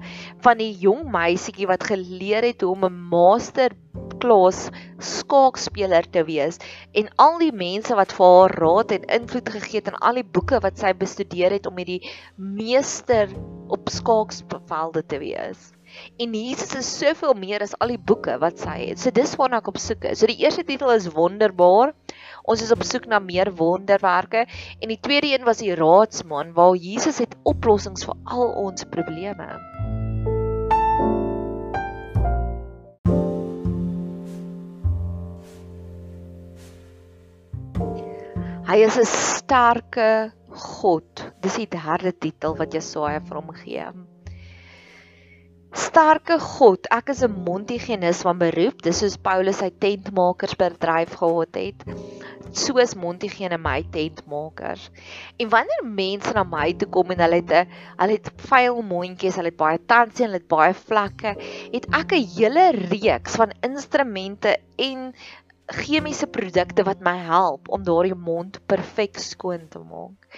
van 0.46 0.58
die 0.58 0.72
jong 0.78 1.04
meisietjie 1.10 1.66
wat 1.70 1.86
geleer 1.86 2.42
het 2.42 2.60
hoe 2.60 2.72
om 2.74 2.84
'n 2.84 2.98
master 3.12 3.70
klas 4.18 4.68
skaakspeler 4.98 6.10
te 6.10 6.24
wees 6.24 6.58
en 6.92 7.08
al 7.16 7.38
die 7.38 7.52
mense 7.52 7.94
wat 7.94 8.12
vir 8.18 8.26
haar 8.34 8.58
raad 8.64 8.90
en 8.98 9.08
invloed 9.20 9.48
gegee 9.48 9.78
het 9.78 9.92
en 9.92 10.02
al 10.10 10.20
die 10.22 10.30
boeke 10.38 10.60
wat 10.66 10.78
sy 10.78 10.92
bestudeer 11.04 11.54
het 11.58 11.66
om 11.70 11.76
hierdie 11.76 12.02
meester 12.34 13.30
op 13.68 13.88
skaaksvelde 13.88 15.06
te 15.06 15.18
wees. 15.18 15.75
En 16.18 16.34
Jesus 16.34 16.74
is 16.78 16.90
soveel 16.98 17.34
meer 17.38 17.62
as 17.64 17.74
al 17.80 17.94
die 17.94 18.00
boeke 18.00 18.36
wat 18.42 18.58
sy 18.62 18.76
het. 18.86 19.00
So 19.00 19.14
dis 19.14 19.34
waarna 19.40 19.60
ek 19.62 19.70
op 19.72 19.80
soek 19.80 20.08
is. 20.12 20.20
So 20.20 20.30
die 20.30 20.40
eerste 20.44 20.64
titel 20.64 20.92
is 20.94 21.08
wonderbaar. 21.12 21.94
Ons 22.46 22.62
is 22.62 22.72
op 22.74 22.84
soek 22.86 23.08
na 23.10 23.18
meer 23.18 23.50
wonderwerke 23.58 24.46
en 24.46 24.92
die 24.92 25.00
tweede 25.02 25.32
een 25.32 25.46
was 25.46 25.64
die 25.64 25.74
raadsman 25.74 26.52
waar 26.54 26.76
Jesus 26.78 27.18
het 27.18 27.34
oplossings 27.42 28.06
vir 28.06 28.14
al 28.24 28.52
ons 28.66 28.86
probleme. 28.92 29.48
Hy 38.66 38.80
is 38.82 38.96
'n 38.98 39.06
sterke 39.06 40.32
God. 40.50 41.32
Dis 41.40 41.54
die 41.60 41.68
derde 41.70 42.12
titel 42.12 42.56
wat 42.58 42.74
Jesaja 42.74 43.20
vir 43.20 43.38
hom 43.38 43.52
gee. 43.54 43.84
Sterke 45.76 46.38
God, 46.40 46.86
ek 46.88 47.10
is 47.12 47.18
'n 47.24 47.34
Montigenis 47.44 48.22
van 48.24 48.38
beroep. 48.40 48.78
Dis 48.84 49.02
soos 49.02 49.16
Paulus 49.20 49.58
sy 49.60 49.68
tentmakersbedryf 49.84 51.12
gehad 51.20 51.58
het. 51.60 51.84
Soos 52.56 52.94
Montigene 52.96 53.58
my 53.60 53.82
tentmakers. 53.92 54.88
En 55.36 55.50
wanneer 55.52 55.84
mense 55.84 56.32
na 56.32 56.44
my 56.48 56.72
toe 56.80 56.88
kom 56.88 57.12
en 57.12 57.20
hulle 57.20 57.42
het 57.42 57.52
'n 57.52 57.68
hulle 58.00 58.16
het 58.16 58.30
vuil 58.48 58.80
mondjies, 58.82 59.36
hulle 59.36 59.52
het 59.52 59.60
baie 59.64 59.78
tansie 59.86 60.24
en 60.24 60.30
hulle 60.30 60.40
het 60.40 60.48
baie 60.48 60.72
vlekke, 60.72 61.36
het 61.76 61.86
ek 62.00 62.12
'n 62.12 62.28
hele 62.36 62.66
reeks 62.72 63.36
van 63.36 63.52
instrumente 63.60 64.56
en 64.78 65.12
chemiese 65.66 66.28
produkte 66.30 66.84
wat 66.86 67.00
my 67.02 67.16
help 67.26 67.68
om 67.74 67.82
daardie 67.82 68.14
mond 68.14 68.60
perfek 68.70 69.18
skoon 69.18 69.66
te 69.70 69.80
maak. 69.82 70.28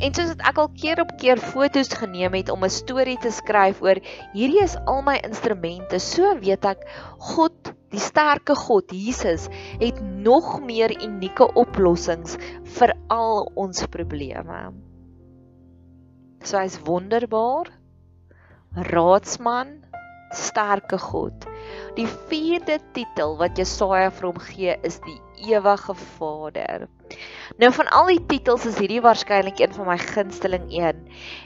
En 0.00 0.14
soos 0.16 0.30
dit 0.32 0.44
ek 0.48 0.60
al 0.62 0.70
keer 0.72 1.02
op 1.02 1.10
keer 1.20 1.40
foto's 1.42 1.92
geneem 1.92 2.32
het 2.38 2.48
om 2.48 2.64
'n 2.64 2.72
storie 2.72 3.18
te 3.20 3.30
skryf 3.30 3.82
oor 3.84 4.00
hierdie 4.32 4.62
is 4.62 4.76
al 4.86 5.02
my 5.02 5.18
instrumente, 5.20 6.00
so 6.00 6.32
weet 6.40 6.64
ek 6.64 6.88
God, 7.18 7.74
die 7.92 8.00
sterke 8.00 8.54
God 8.54 8.92
Jesus 8.92 9.48
het 9.80 10.00
nog 10.00 10.60
meer 10.60 10.90
unieke 11.04 11.52
oplossings 11.54 12.38
vir 12.78 12.94
al 13.08 13.52
ons 13.56 13.84
probleme. 13.86 14.72
So 16.44 16.56
hy's 16.56 16.80
wonderbaar. 16.84 17.72
Raadsman, 18.72 19.84
sterke 20.34 20.98
God. 20.98 21.46
Die 21.96 22.06
vierde 22.28 22.78
titel 22.96 23.36
wat 23.40 23.58
Jesaja 23.58 24.10
vir 24.14 24.28
hom 24.30 24.40
gee 24.42 24.76
is 24.86 24.98
die 25.04 25.18
ewige 25.48 25.94
Vader. 26.18 26.86
Nou 27.58 27.70
van 27.72 27.88
al 27.94 28.10
die 28.12 28.20
titels 28.30 28.66
is 28.68 28.78
hierdie 28.78 29.00
waarskynlik 29.04 29.60
een 29.62 29.74
van 29.74 29.88
my 29.88 29.96
gunsteling 29.98 30.66
een. 30.68 31.00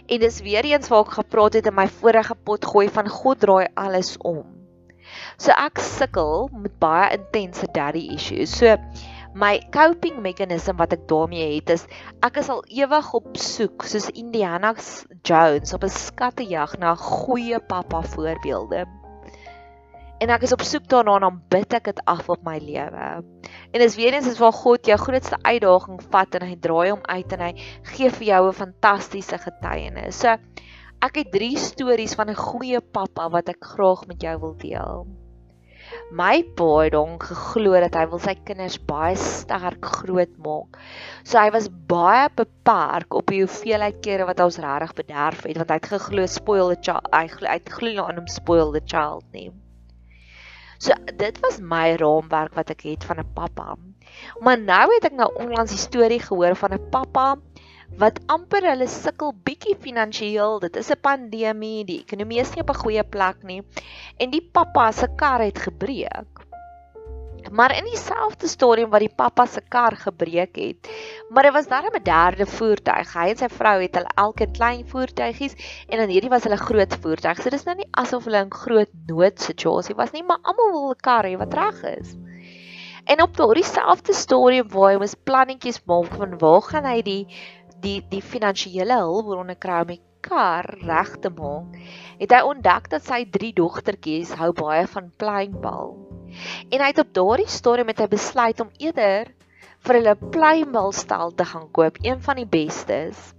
En 0.07 0.25
dis 0.25 0.41
weer 0.43 0.67
eens 0.69 0.91
waar 0.91 1.07
ek 1.07 1.19
gepraat 1.21 1.59
het 1.61 1.71
in 1.71 1.79
my 1.79 1.87
vorige 2.01 2.35
pot 2.35 2.67
gooi 2.67 2.89
van 2.91 3.09
God 3.09 3.41
draai 3.41 3.69
alles 3.75 4.17
om. 4.19 4.43
So 5.37 5.55
ek 5.55 5.81
sukkel 5.83 6.49
met 6.53 6.79
baie 6.83 7.13
intense 7.19 7.69
daddy 7.73 8.09
issues. 8.17 8.55
So 8.59 8.77
my 9.35 9.59
coping 9.73 10.21
mechanism 10.23 10.77
wat 10.77 10.93
ek 10.93 11.07
daarmee 11.09 11.55
het 11.55 11.71
is 11.71 11.87
ek 12.21 12.37
is 12.43 12.49
al 12.53 12.65
ewig 12.69 13.13
op 13.15 13.37
soek 13.37 13.87
soos 13.89 14.11
Indiana 14.13 14.75
Jones 15.23 15.73
op 15.73 15.85
'n 15.85 15.89
skattejag 15.93 16.79
na 16.79 16.95
goeie 16.95 17.61
pappa 17.61 18.03
voorbeelde 18.03 18.87
en 20.23 20.31
ek 20.31 20.45
is 20.47 20.53
op 20.55 20.63
soek 20.63 20.85
daarna 20.91 21.17
en 21.19 21.25
dan 21.27 21.39
bid 21.51 21.75
ek 21.75 21.89
dit 21.91 22.03
af 22.07 22.29
op 22.31 22.45
my 22.47 22.59
lewe. 22.63 23.07
En 23.75 23.83
dis 23.83 23.97
weer 23.99 24.15
eens 24.15 24.29
is 24.31 24.39
waar 24.39 24.55
God 24.55 24.87
jou 24.87 24.99
grootste 25.01 25.39
uitdaging 25.43 25.99
vat 26.15 26.39
en 26.39 26.47
hy 26.47 26.59
draai 26.63 26.93
hom 26.93 27.03
uit 27.03 27.35
en 27.35 27.43
hy 27.49 27.53
gee 27.95 28.11
vir 28.19 28.27
jou 28.29 28.43
'n 28.49 28.61
fantastiese 28.61 29.39
getuienis. 29.39 30.21
So 30.23 30.37
ek 31.03 31.19
het 31.19 31.33
drie 31.33 31.57
stories 31.59 32.15
van 32.15 32.31
'n 32.31 32.39
goeie 32.39 32.81
pappa 32.81 33.29
wat 33.31 33.49
ek 33.49 33.65
graag 33.75 34.07
met 34.07 34.23
jou 34.23 34.39
wil 34.39 34.57
deel. 34.57 35.22
My 36.13 36.43
pa 36.57 36.69
het 36.85 36.97
hom 36.97 37.17
geglo 37.23 37.73
dat 37.85 37.97
hy 37.97 38.05
wil 38.13 38.21
sy 38.23 38.35
kinders 38.49 38.79
baie 38.89 39.17
sterk 39.17 39.85
groot 40.01 40.33
maak. 40.45 40.79
So 41.25 41.41
hy 41.41 41.51
was 41.55 41.71
baie 41.91 42.29
beperk 42.37 43.17
op 43.17 43.33
die 43.33 43.43
hoeveelheid 43.45 44.03
kere 44.05 44.29
wat 44.29 44.41
ons 44.45 44.61
regtig 44.63 44.95
bederf 45.03 45.45
het 45.49 45.61
want 45.61 45.73
hy 45.73 45.81
het 45.81 45.91
geglo 45.95 46.27
spoil 46.27 46.75
the 46.75 46.81
child. 46.81 47.09
Hy 47.15 47.27
het 47.49 47.73
geglo 47.73 48.07
aan 48.07 48.21
hom 48.21 48.29
spoil 48.29 48.73
the 48.77 48.85
child 48.85 49.25
nie. 49.33 49.51
So 50.83 50.95
dit 51.19 51.37
was 51.45 51.61
my 51.63 51.95
raamwerk 52.01 52.57
wat 52.59 52.73
ek 52.75 52.83
het 52.89 53.05
van 53.07 53.21
'n 53.23 53.33
pappa. 53.35 53.77
Maar 54.41 54.59
nou 54.59 54.87
het 54.95 55.05
ek 55.05 55.17
nou 55.17 55.31
onlangs 55.39 55.71
die 55.71 55.79
storie 55.79 56.21
gehoor 56.21 56.57
van 56.57 56.75
'n 56.75 56.91
pappa 56.91 57.37
wat 58.01 58.21
amper 58.33 58.65
hulle 58.71 58.87
sukkel 58.89 59.35
bietjie 59.45 59.75
finansiëel. 59.81 60.61
Dit 60.65 60.77
is 60.77 60.91
'n 60.91 61.01
pandemie, 61.01 61.85
die 61.85 62.01
ekonomie 62.01 62.41
is 62.41 62.55
nie 62.55 62.63
op 62.63 62.71
'n 62.71 62.83
goeie 62.85 63.05
plek 63.05 63.43
nie 63.43 63.63
en 64.19 64.31
die 64.31 64.41
pappa 64.53 64.93
se 64.93 65.09
kar 65.17 65.41
het 65.41 65.59
gebreek. 65.59 66.43
Maar 67.51 67.77
in 67.77 67.85
dieselfde 67.85 68.49
storie 68.49 68.87
waar 68.87 69.01
die 69.01 69.15
pappa 69.17 69.47
se 69.47 69.61
kar 69.69 69.97
gebreek 69.97 70.57
het, 70.57 70.89
maar 71.31 71.43
dit 71.43 71.53
was 71.53 71.67
darem 71.67 71.95
'n 71.95 72.03
derde 72.03 72.47
voertuig. 72.47 73.13
Hy 73.13 73.29
en 73.29 73.37
sy 73.37 73.49
vrou 73.49 73.81
het 73.83 73.95
hulle 73.95 74.11
elke 74.17 74.47
klein 74.51 74.87
voertuigies 74.87 75.55
en 75.89 75.99
dan 75.99 76.09
hierdie 76.09 76.31
was 76.31 76.45
hulle 76.45 76.57
groot 76.57 76.95
voertuig. 76.95 77.43
So 77.43 77.51
dis 77.51 77.65
nou 77.65 77.77
nie 77.77 77.89
asof 77.91 78.25
hulle 78.25 78.45
'n 78.45 78.51
groot 78.51 78.91
noodsituasie 79.07 79.95
was 79.95 80.13
nie, 80.13 80.23
maar 80.23 80.39
almal 80.43 80.73
wil 80.73 80.91
'n 80.91 81.01
kar 81.01 81.25
hê 81.25 81.37
wat 81.37 81.55
reg 81.55 81.83
is. 81.99 82.17
En 83.05 83.23
op 83.23 83.37
daardie 83.37 83.65
selfde 83.65 84.15
storie 84.15 84.63
waar 84.63 84.93
hy 84.93 84.99
mos 85.03 85.15
plannetjies 85.15 85.81
maak 85.91 86.13
van 86.15 86.39
waar 86.39 86.63
gaan 86.63 86.85
hy 86.85 87.03
die 87.03 87.27
die 87.83 87.99
die 88.13 88.23
finansiële 88.23 88.99
hulpbronne 89.03 89.57
kry 89.59 89.83
om 89.85 89.93
die 89.93 90.03
kar 90.23 90.69
reg 90.87 91.17
te 91.23 91.31
maak, 91.35 91.77
het 92.21 92.33
hy 92.37 92.41
ontdek 92.47 92.89
dat 92.93 93.05
sy 93.07 93.25
drie 93.37 93.53
dogtertjies 93.57 94.37
hou 94.39 94.53
baie 94.57 94.87
van 94.95 95.11
pleinbal. 95.19 95.97
En 96.71 96.81
hy 96.81 96.91
het 96.93 97.03
op 97.03 97.13
daardie 97.19 97.51
stadium 97.51 97.91
met 97.91 98.01
hy 98.01 98.09
besluit 98.13 98.63
om 98.63 98.71
eerder 98.79 99.33
vir 99.83 99.99
hulle 99.99 100.15
pleinbalstal 100.35 101.35
te 101.37 101.47
gaan 101.53 101.69
koop, 101.75 101.99
een 102.07 102.23
van 102.23 102.39
die 102.39 102.49
bestes, 102.49 103.33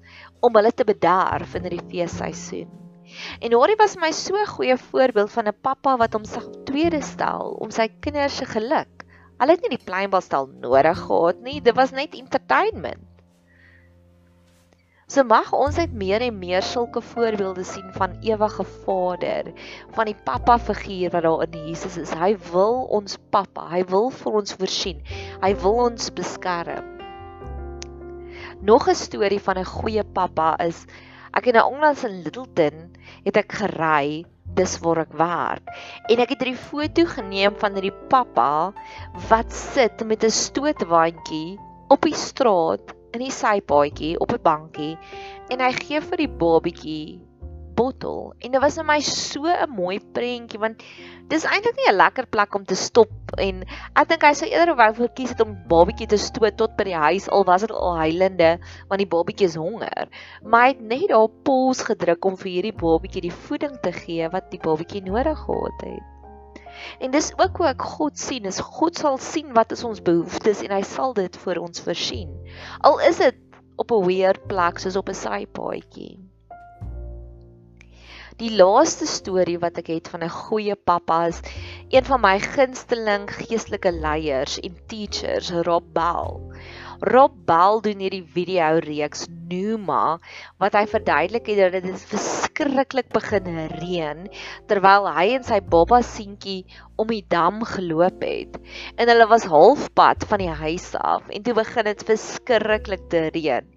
om 0.43 0.59
hulle 0.59 0.73
te 0.75 0.85
bederf 0.87 1.55
in 1.55 1.69
die 1.71 1.83
feesseisoen. 1.87 2.67
En 3.45 3.53
Hori 3.53 3.77
was 3.79 3.95
my 4.01 4.11
so 4.11 4.35
'n 4.35 4.51
goeie 4.55 4.77
voorbeeld 4.77 5.31
van 5.31 5.47
'n 5.47 5.61
pappa 5.61 5.95
wat 5.97 6.13
homself 6.13 6.49
tweede 6.65 7.01
stel 7.01 7.55
om 7.63 7.71
sy 7.71 7.87
kinders 7.99 8.37
se 8.37 8.45
geluk. 8.45 9.05
Hulle 9.39 9.55
het 9.55 9.61
nie 9.61 9.77
die 9.77 9.85
pleinbalstal 9.85 10.49
nodig 10.59 10.99
gehad 10.99 11.39
nie, 11.41 11.61
dit 11.61 11.75
was 11.75 11.91
net 11.91 12.15
entertainment. 12.15 13.12
So 15.13 15.21
mag 15.29 15.51
ons 15.53 15.75
net 15.77 15.91
meer 15.93 16.23
en 16.25 16.39
meer 16.41 16.63
sulke 16.65 17.01
voorbeelde 17.05 17.61
sien 17.69 17.91
van 17.93 18.15
ewige 18.25 18.63
Vader, 18.65 19.51
van 19.93 20.07
die 20.09 20.15
pappa 20.25 20.55
figuur 20.57 21.11
wat 21.13 21.25
daar 21.27 21.43
in 21.45 21.67
Jesus 21.67 21.99
is. 22.01 22.13
Hy 22.17 22.31
wil 22.47 22.87
ons 22.97 23.19
pappa, 23.35 23.67
hy 23.69 23.83
wil 23.91 24.09
vir 24.09 24.37
ons 24.39 24.55
voorsien. 24.57 25.03
Hy 25.43 25.51
wil 25.61 25.77
ons 25.83 26.07
beskerm. 26.17 26.87
Nog 28.65 28.87
'n 28.89 28.97
storie 28.97 29.37
van 29.49 29.59
'n 29.61 29.69
goeie 29.75 30.03
pappa 30.17 30.55
is 30.65 30.87
ek 31.37 31.45
het 31.45 31.59
nou 31.61 31.67
onlangs 31.75 32.03
in 32.09 32.23
Littleton 32.25 32.97
het 33.27 33.37
ek 33.37 33.53
gery 33.61 34.25
dis 34.57 34.79
waar 34.81 35.05
ek 35.05 35.13
werk 35.13 35.69
en 36.09 36.25
ek 36.25 36.33
het 36.33 36.41
'n 36.41 36.57
foto 36.57 37.05
geneem 37.05 37.53
van 37.61 37.77
hierdie 37.77 37.99
pappa 38.09 38.73
wat 39.29 39.53
sit 39.53 40.01
met 40.05 40.25
'n 40.25 40.33
stootwandjie 40.41 41.59
op 41.89 42.01
die 42.01 42.17
straat 42.17 43.02
in 43.13 43.21
die 43.21 43.33
sypaadjie 43.33 44.15
op 44.19 44.33
'n 44.33 44.41
bankie 44.41 44.95
en 45.53 45.61
hy 45.61 45.71
gee 45.77 46.01
vir 46.01 46.17
die 46.17 46.33
babietjie 46.45 47.05
bottel. 47.75 48.33
En 48.39 48.53
dit 48.53 48.61
was 48.61 48.77
vir 48.77 48.85
my 48.85 48.99
so 49.01 49.49
'n 49.49 49.69
mooi 49.69 49.99
prentjie 50.17 50.59
want 50.59 50.83
dis 51.29 51.45
eintlik 51.45 51.75
nie 51.77 51.89
'n 51.89 51.97
lekker 51.97 52.25
plek 52.35 52.55
om 52.55 52.65
te 52.65 52.75
stop 52.75 53.11
en 53.37 53.63
ek 53.95 54.09
dink 54.09 54.23
hy 54.23 54.33
sou 54.33 54.49
eerder 54.49 54.75
wou 54.75 54.93
verkies 54.93 55.33
het 55.33 55.41
om 55.41 55.57
babietjie 55.67 56.07
te 56.07 56.17
stoot 56.17 56.57
tot 56.57 56.77
by 56.77 56.83
die 56.83 57.01
huis 57.05 57.29
al 57.29 57.45
was 57.45 57.61
dit 57.61 57.71
al 57.71 57.97
huilende 57.97 58.59
want 58.89 58.99
die 58.99 59.13
babietjie 59.15 59.47
is 59.47 59.55
honger. 59.55 60.07
Maar 60.43 60.61
hy 60.61 60.69
het 60.73 60.81
net 60.81 61.09
daar 61.09 61.29
pause 61.43 61.85
gedruk 61.85 62.25
om 62.25 62.37
vir 62.37 62.51
hierdie 62.51 62.77
babietjie 62.85 63.21
die 63.29 63.37
voeding 63.45 63.77
te 63.81 63.91
gee 63.91 64.29
wat 64.29 64.51
die 64.51 64.59
babietjie 64.59 65.01
nodig 65.01 65.37
gehad 65.45 65.81
het 65.81 66.13
En 66.99 67.11
dis 67.11 67.31
ook 67.37 67.57
hoe 67.57 67.67
ek 67.67 67.81
God 67.97 68.19
sien, 68.19 68.45
is 68.45 68.59
God 68.59 68.97
sal 68.97 69.17
sien 69.17 69.53
wat 69.53 69.71
is 69.71 69.83
ons 69.83 70.01
behoeftes 70.01 70.61
en 70.65 70.75
hy 70.75 70.81
sal 70.87 71.13
dit 71.13 71.37
vir 71.45 71.61
ons 71.61 71.85
voorsien. 71.85 72.31
Al 72.81 72.99
is 73.09 73.17
dit 73.23 73.39
op 73.75 73.91
'n 73.91 74.05
weird 74.05 74.47
plek 74.47 74.79
soos 74.79 74.95
op 74.95 75.09
'n 75.09 75.21
saaipaadjie. 75.21 76.19
Die 78.41 78.49
laaste 78.57 79.05
storie 79.05 79.59
wat 79.61 79.77
ek 79.77 79.87
het 79.93 80.07
van 80.09 80.23
'n 80.25 80.29
goeie 80.29 80.75
pappa 80.75 81.25
is 81.27 81.41
een 81.89 82.05
van 82.05 82.21
my 82.21 82.39
gunsteling 82.39 83.29
geestelike 83.29 83.91
leiers 83.91 84.59
en 84.59 84.73
teachers, 84.87 85.51
Rob 85.67 85.85
Bell. 85.93 86.41
Rob 87.03 87.33
Bell 87.43 87.81
doen 87.83 87.99
hierdie 87.99 88.23
video 88.23 88.77
reeks 88.79 89.25
Numa 89.27 90.21
wat 90.63 90.77
hy 90.77 90.85
verduidelik 90.87 91.49
het 91.51 91.59
dat 91.59 91.83
dit 91.83 92.05
verskriklik 92.13 93.09
begin 93.11 93.49
reën 93.73 94.21
terwyl 94.71 95.09
hy 95.11 95.25
en 95.35 95.43
sy 95.43 95.59
baba 95.73 95.99
seentjie 96.07 96.61
om 96.95 97.09
die 97.09 97.25
dam 97.27 97.59
geloop 97.67 98.23
het 98.23 98.55
en 98.95 99.11
hulle 99.11 99.27
was 99.27 99.47
halfpad 99.51 100.23
van 100.29 100.45
die 100.45 100.53
huis 100.61 100.93
af 100.95 101.27
en 101.27 101.43
toe 101.43 101.55
begin 101.57 101.89
dit 101.89 102.05
verskriklik 102.07 103.03
te 103.11 103.25
reën. 103.35 103.67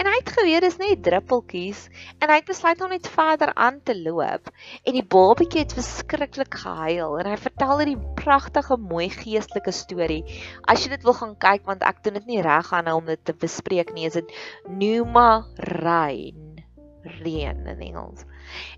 En 0.00 0.08
hy 0.08 0.16
het 0.16 0.32
geweet 0.34 0.66
dis 0.66 0.78
net 0.80 1.04
druppeltjies 1.06 1.84
en 2.18 2.32
hy 2.32 2.40
het 2.40 2.50
besluit 2.50 2.82
om 2.82 2.90
net 2.90 3.06
verder 3.14 3.52
aan 3.54 3.78
te 3.86 3.94
loop 4.00 4.50
en 4.82 4.98
die 4.98 5.04
babatjie 5.06 5.62
het 5.62 5.76
verskriklik 5.78 6.58
gehuil 6.64 7.14
en 7.20 7.30
hy 7.30 7.38
vertel 7.46 7.76
hierdie 7.84 8.00
pragtige 8.18 8.80
mooi 8.80 9.06
geestelike 9.12 9.74
storie. 9.76 10.22
As 10.66 10.82
jy 10.82 10.96
dit 10.96 11.06
wil 11.06 11.18
gaan 11.20 11.38
kyk 11.38 11.68
want 11.68 11.86
ek 11.86 12.02
doen 12.02 12.18
dit 12.18 12.30
nie 12.32 12.42
reg 12.42 12.71
aan 12.72 12.92
om 12.92 13.04
dit 13.06 13.24
te 13.24 13.34
bespreek 13.34 13.92
nie, 13.94 14.08
is 14.10 14.18
dit 14.18 14.32
Numa 14.68 15.44
Rain 15.56 16.52
reën 17.02 17.66
in 17.66 17.80
Engels. 17.80 18.24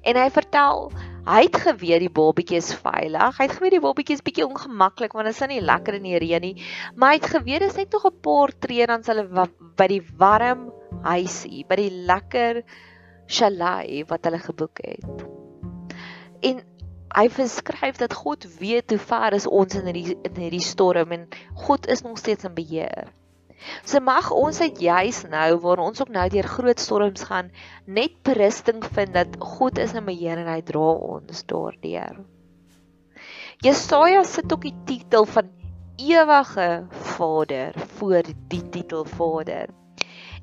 En 0.07 0.17
hy 0.17 0.29
vertel, 0.33 0.87
hy 1.27 1.41
het 1.47 1.59
geweet 1.67 2.05
die 2.05 2.13
babatjie 2.13 2.61
is 2.61 2.73
veilig. 2.81 3.39
Hy 3.39 3.47
het 3.47 3.57
geweet 3.59 3.77
die 3.77 3.83
babatjie 3.85 4.17
is 4.17 4.25
bietjie 4.25 4.47
ongemaklik 4.47 5.17
want 5.17 5.29
dit 5.29 5.37
is 5.37 5.49
nie 5.51 5.61
lekker 5.65 5.99
in 5.99 6.09
die 6.09 6.21
reën 6.23 6.45
nie, 6.45 6.55
maar 6.95 7.15
hy 7.15 7.21
het 7.21 7.31
geweet 7.35 7.65
dit 7.65 7.71
is 7.71 7.81
net 7.81 7.93
nog 7.93 8.07
'n 8.09 8.21
paar 8.25 8.53
tree 8.59 8.87
dan 8.87 9.05
sal 9.05 9.23
hulle 9.23 9.49
by 9.77 9.89
die 9.89 10.03
warm 10.19 10.71
huisie, 11.05 11.65
by 11.69 11.77
die 11.77 11.91
lekker 11.91 12.63
chalet 13.27 14.09
wat 14.09 14.25
hulle 14.25 14.39
geboek 14.39 14.79
het. 14.85 15.27
En 16.45 16.63
hy 17.15 17.29
beskryf 17.31 17.97
dat 17.97 18.15
God 18.15 18.47
weet 18.59 18.91
hoe 18.91 18.99
ver 18.99 19.33
is 19.33 19.47
ons 19.47 19.75
in 19.75 19.87
hierdie 19.87 20.17
in 20.23 20.41
hierdie 20.41 20.65
storm 20.65 21.13
en 21.13 21.29
God 21.67 21.87
is 21.87 22.03
nog 22.03 22.19
steeds 22.19 22.45
in 22.45 22.55
beheer. 22.55 23.13
So 23.85 24.01
mag 24.05 24.31
ons 24.35 24.61
uit 24.61 24.81
juis 24.81 25.23
nou 25.33 25.49
waar 25.65 25.83
ons 25.85 26.01
ook 26.01 26.13
nou 26.13 26.29
deur 26.33 26.49
groot 26.57 26.81
storms 26.81 27.27
gaan, 27.29 27.51
net 27.87 28.17
berusting 28.27 28.85
vind 28.97 29.15
dat 29.17 29.37
God 29.41 29.79
is 29.79 29.95
in 29.97 30.07
beheer 30.09 30.41
en 30.41 30.51
hy 30.51 30.61
dra 30.67 30.89
ons 31.15 31.45
daardeur. 31.51 32.23
Jesaja 33.65 34.25
sit 34.29 34.53
ook 34.53 34.67
die 34.67 34.77
titel 34.85 35.25
van 35.25 35.49
ewige 35.97 36.87
Vader 37.15 37.73
voor 37.97 38.23
die 38.49 38.63
titel 38.71 39.05
Vader. 39.05 39.71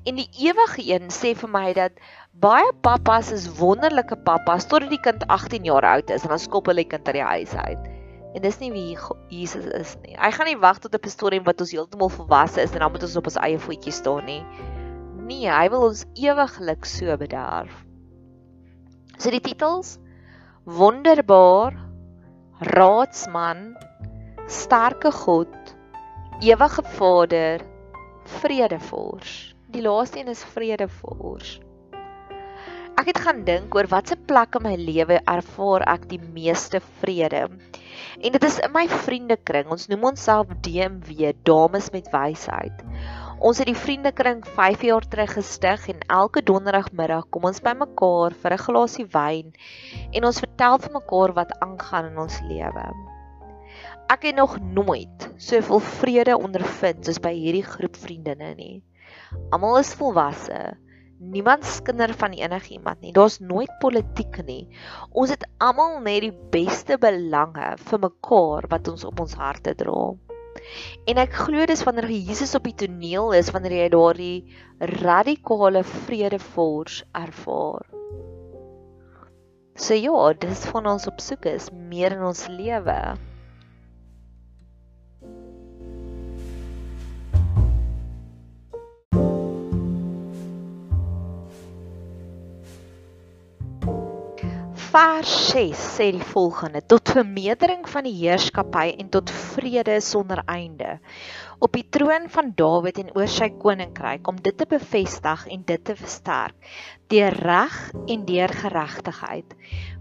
En 0.02 0.16
die 0.18 0.28
ewige 0.42 0.82
een 0.82 1.10
sê 1.14 1.34
vir 1.38 1.50
my 1.50 1.68
dat 1.76 1.98
baie 2.32 2.72
pappas 2.82 3.30
is 3.30 3.46
wonderlike 3.60 4.16
pappas 4.26 4.66
totdat 4.66 4.90
die 4.90 5.02
kind 5.02 5.26
18 5.30 5.68
jaar 5.68 5.86
oud 5.86 6.10
is 6.10 6.24
en 6.24 6.34
dan 6.34 6.42
skop 6.42 6.66
hulle 6.66 6.82
die 6.82 6.90
kind 6.90 7.06
uit 7.06 7.20
die 7.20 7.28
huis 7.28 7.54
uit. 7.54 8.01
En 8.32 8.40
dis 8.40 8.58
nie 8.62 8.70
wie 8.72 8.98
Jesus 9.28 9.66
is 9.76 9.96
nie. 10.02 10.16
Hy 10.16 10.30
gaan 10.32 10.48
nie 10.48 10.60
wag 10.60 10.80
tot 10.80 10.94
'n 10.94 11.04
pastorie 11.04 11.40
wat 11.44 11.60
ons 11.60 11.72
heeltemal 11.72 12.08
volwasse 12.08 12.62
is 12.62 12.72
en 12.72 12.80
dan 12.80 12.92
moet 12.92 13.02
ons 13.02 13.16
op 13.16 13.26
ons 13.26 13.36
eie 13.36 13.58
voetjies 13.58 14.00
staan 14.00 14.24
nie. 14.24 14.42
Nee, 15.28 15.48
hy 15.48 15.68
wil 15.68 15.88
ons 15.88 16.04
ewiglik 16.14 16.84
so 16.88 17.16
bederf. 17.16 17.72
So 19.18 19.30
die 19.30 19.40
titels 19.40 19.98
Wonderbaar, 20.64 21.74
Raadsman, 22.60 23.76
Sterke 24.46 25.10
God, 25.12 25.76
Ewige 26.40 26.82
Vader, 26.82 27.60
Vredevors. 28.24 29.54
Die 29.70 29.82
laaste 29.82 30.20
een 30.20 30.28
is 30.28 30.44
Vredevors. 30.44 31.60
Ek 33.00 33.08
het 33.08 33.18
gaan 33.24 33.40
dink 33.46 33.74
oor 33.74 33.88
watse 33.88 34.16
plek 34.28 34.56
in 34.58 34.64
my 34.66 34.74
lewe 34.76 35.16
ervaar 35.30 35.82
ek 35.90 36.04
die 36.10 36.20
meeste 36.20 36.78
vrede. 37.00 37.46
En 38.20 38.34
dit 38.34 38.44
is 38.44 38.58
in 38.62 38.72
my 38.74 38.84
vriendekring. 38.90 39.70
Ons 39.72 39.88
noem 39.88 40.10
onsself 40.12 40.52
DMW, 40.66 41.32
dames 41.48 41.88
met 41.94 42.10
wysheid. 42.12 42.84
Ons 43.42 43.58
het 43.58 43.66
die 43.66 43.78
vriendekring 43.78 44.44
5 44.58 44.84
jaar 44.86 45.08
terug 45.08 45.32
gestig 45.38 45.88
en 45.90 46.04
elke 46.14 46.44
donderdagmiddag 46.46 47.26
kom 47.34 47.48
ons 47.48 47.62
bymekaar 47.64 48.36
vir 48.44 48.54
'n 48.58 48.64
glasie 48.66 49.08
wyn 49.16 49.50
en 50.12 50.28
ons 50.30 50.42
vertel 50.44 50.78
vir 50.84 50.92
mekaar 51.00 51.34
wat 51.40 51.56
aangaan 51.64 52.12
in 52.12 52.22
ons 52.26 52.38
lewe. 52.52 52.86
Ek 54.12 54.28
het 54.28 54.36
nog 54.36 54.60
nooit 54.60 55.28
soveel 55.38 55.80
vrede 55.80 56.36
ondervind 56.36 57.04
soos 57.06 57.18
by 57.18 57.32
hierdie 57.32 57.66
groep 57.66 57.96
vriendinne 57.96 58.54
nie. 58.54 58.82
Almal 59.50 59.80
is 59.80 59.94
volwasse 59.94 60.76
niemand 61.22 61.64
skinder 61.64 62.12
van 62.18 62.34
enigiemand 62.36 63.00
nie. 63.00 63.12
Daar's 63.14 63.38
nooit 63.40 63.70
politiek 63.80 64.40
nie. 64.46 64.66
Ons 65.10 65.30
het 65.34 65.46
almal 65.62 66.00
net 66.04 66.26
die 66.26 66.34
beste 66.54 66.98
belange 66.98 67.72
vir 67.78 68.02
mekaar 68.08 68.68
wat 68.72 68.90
ons 68.92 69.06
op 69.08 69.22
ons 69.24 69.38
harte 69.38 69.74
dra. 69.78 70.12
En 71.08 71.18
ek 71.22 71.34
glo 71.46 71.64
dis 71.66 71.82
wanneer 71.86 72.10
Jesus 72.12 72.54
op 72.58 72.66
die 72.68 72.76
toneel 72.84 73.32
is 73.38 73.50
wanneer 73.54 73.78
jy 73.78 73.88
daardie 73.94 74.36
radikale 75.02 75.82
vredevors 75.86 77.02
ervaar. 77.16 77.86
So 79.74 79.96
ja, 79.96 80.32
dis 80.36 80.66
van 80.68 80.86
ons 80.86 81.08
op 81.08 81.20
soek 81.24 81.48
is 81.48 81.70
meer 81.72 82.12
in 82.18 82.26
ons 82.28 82.44
lewe. 82.52 82.98
Vers 94.92 95.30
6 95.48 95.82
sê 95.96 96.10
die 96.12 96.26
volgende: 96.34 96.82
Tot 96.84 97.14
vermeerdering 97.14 97.86
van 97.88 98.04
die 98.04 98.12
heerskappy 98.18 98.90
en 99.00 99.08
tot 99.14 99.30
vrede 99.32 99.94
sonder 100.04 100.42
einde 100.44 100.98
op 101.62 101.72
die 101.78 101.84
troon 101.94 102.26
van 102.34 102.50
Dawid 102.58 102.98
en 103.00 103.12
oor 103.16 103.30
sy 103.30 103.48
koninkryk 103.62 104.28
om 104.28 104.40
dit 104.42 104.56
te 104.58 104.66
bevestig 104.68 105.46
en 105.54 105.62
dit 105.64 105.84
te 105.86 105.94
versterk 105.96 106.68
deur 107.12 107.36
reg 107.46 107.78
en 108.10 108.26
deur 108.28 108.52
geregtigheid 108.58 109.54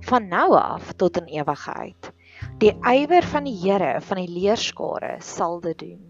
van 0.09 0.27
nou 0.33 0.49
af 0.59 0.91
tot 0.97 1.21
in 1.21 1.29
ewigheid. 1.39 2.11
Die 2.59 2.73
ywer 2.81 3.27
van 3.31 3.47
die 3.47 3.55
Here 3.61 3.93
van 4.01 4.23
die 4.23 4.31
leerskare 4.33 5.19
sal 5.23 5.61
dit 5.63 5.85
doen. 5.85 6.03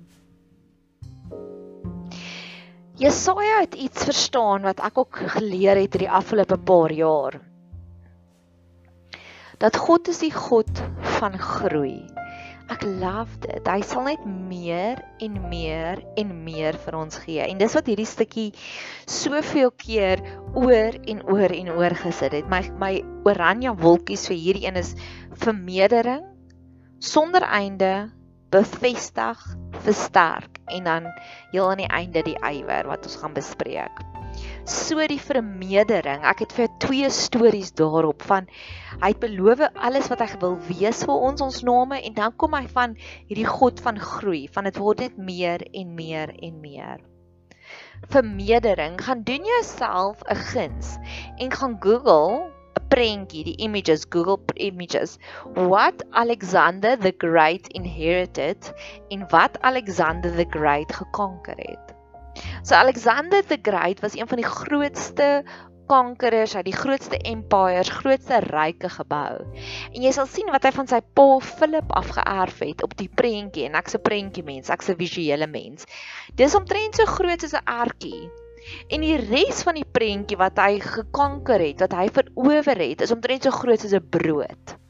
Jesaja 3.02 3.62
het 3.62 3.76
iets 3.76 4.10
verstaan 4.10 4.66
wat 4.66 4.82
ek 4.82 4.98
ook 5.04 5.24
geleer 5.38 5.78
het 5.78 5.94
hierdie 5.94 6.12
afgelope 6.22 6.58
paar 6.58 6.94
jaar. 6.96 7.42
Dat 9.62 9.78
God 9.78 10.10
is 10.10 10.24
die 10.24 10.34
God 10.34 10.70
van 11.20 11.38
groei. 11.38 12.02
Ek 12.72 12.86
love 12.88 13.42
dit. 13.44 13.68
Hy 13.68 13.82
sal 13.86 14.06
net 14.08 14.22
meer 14.26 15.02
en 15.22 15.36
meer 15.52 16.00
en 16.18 16.32
meer 16.46 16.78
vir 16.82 16.98
ons 16.98 17.20
gee. 17.26 17.44
En 17.44 17.60
dis 17.60 17.76
wat 17.76 17.90
hierdie 17.92 18.08
stukkie 18.10 18.48
soveel 19.10 19.74
keer 19.84 20.24
oor 20.58 20.98
en 21.04 21.22
oor 21.28 21.54
en 21.54 21.74
oor 21.76 21.98
gesit 22.00 22.38
het. 22.38 22.48
My 22.50 22.64
my 22.82 22.94
oranje 23.28 23.76
wolkies 23.82 24.26
vir 24.32 24.40
hierdie 24.40 24.68
een 24.70 24.80
is 24.82 24.96
vermeerdering 25.44 26.26
sonder 27.02 27.42
einde, 27.42 28.12
bevestig, 28.54 29.42
versterk 29.82 30.62
en 30.70 30.84
dan 30.84 31.12
heel 31.52 31.70
aan 31.70 31.82
die 31.82 31.90
einde 31.90 32.22
die 32.24 32.38
ywer 32.46 32.88
wat 32.88 33.10
ons 33.10 33.18
gaan 33.22 33.34
bespreek. 33.34 34.11
So 34.70 35.02
die 35.10 35.18
vermeerdering. 35.18 36.22
Ek 36.22 36.44
het 36.44 36.52
vir 36.54 36.68
twee 36.84 37.08
stories 37.10 37.72
daarop 37.74 38.22
van 38.30 38.46
hy 39.02 39.10
het 39.10 39.22
beloof 39.24 39.64
alles 39.74 40.10
wat 40.12 40.20
hy 40.22 40.28
wil 40.44 40.58
wees 40.68 41.00
vir 41.08 41.24
ons 41.30 41.42
ons 41.42 41.62
name 41.66 41.98
en 41.98 42.14
dan 42.14 42.36
kom 42.38 42.54
hy 42.54 42.68
van 42.70 42.94
hierdie 43.30 43.48
God 43.50 43.82
van 43.82 43.98
groei, 43.98 44.46
van 44.54 44.70
dit 44.70 44.78
word 44.78 45.02
net 45.02 45.18
meer 45.18 45.66
en 45.74 45.96
meer 45.98 46.34
en 46.46 46.60
meer. 46.62 47.02
Vermeerdering. 48.14 49.00
Gaan 49.02 49.24
doen 49.26 49.50
jouself 49.50 50.22
'n 50.30 50.38
guns 50.52 50.98
en 51.40 51.50
gaan 51.50 51.78
Google 51.82 52.52
'n 52.78 52.86
prentjie, 52.94 53.44
die 53.44 53.58
images, 53.66 54.06
Google 54.10 54.38
images. 54.56 55.18
What 55.56 56.04
Alexander 56.12 56.96
the 56.98 57.16
Great 57.18 57.68
inherited 57.74 58.74
en 59.10 59.26
wat 59.32 59.58
Alexander 59.62 60.30
the 60.30 60.46
Great 60.50 60.94
gekonker 60.94 61.58
het. 61.58 62.01
So 62.64 62.76
Alexander 62.76 63.42
the 63.48 63.60
Great 63.62 64.00
was 64.00 64.16
een 64.16 64.28
van 64.28 64.38
die 64.38 64.48
grootste 64.48 65.44
konkerers 65.92 66.56
uit 66.56 66.66
die 66.70 66.76
grootste 66.76 67.18
empires, 67.28 67.90
grootste 67.90 68.40
ryke 68.46 68.90
gebou. 68.90 69.42
En 69.92 70.06
jy 70.06 70.12
sal 70.16 70.30
sien 70.30 70.52
wat 70.54 70.64
hy 70.68 70.72
van 70.76 70.88
sy 70.88 71.02
pa 71.18 71.28
Philip 71.44 71.92
afgeerf 72.00 72.62
het 72.64 72.84
op 72.86 72.96
die 73.00 73.10
prentjie 73.22 73.66
en 73.68 73.76
ek's 73.80 73.98
'n 73.98 74.06
prentjie 74.06 74.46
mens, 74.48 74.70
ek's 74.70 74.90
'n 74.90 75.00
visuele 75.02 75.48
mens. 75.48 75.84
Dis 76.36 76.56
omtrent 76.56 76.96
so 76.96 77.06
groot 77.06 77.42
soos 77.42 77.58
'n 77.60 77.68
ertjie. 77.68 78.30
En 78.94 79.02
die 79.02 79.18
res 79.18 79.64
van 79.64 79.76
die 79.76 79.90
prentjie 79.98 80.38
wat 80.38 80.58
hy 80.58 80.80
gekonker 80.80 81.60
het, 81.60 81.80
wat 81.80 81.94
hy 81.98 82.08
verower 82.10 82.78
het, 82.78 83.02
is 83.02 83.12
omtrent 83.12 83.44
so 83.44 83.52
groot 83.52 83.80
soos 83.80 83.94
'n 83.94 84.10
brood. 84.10 84.81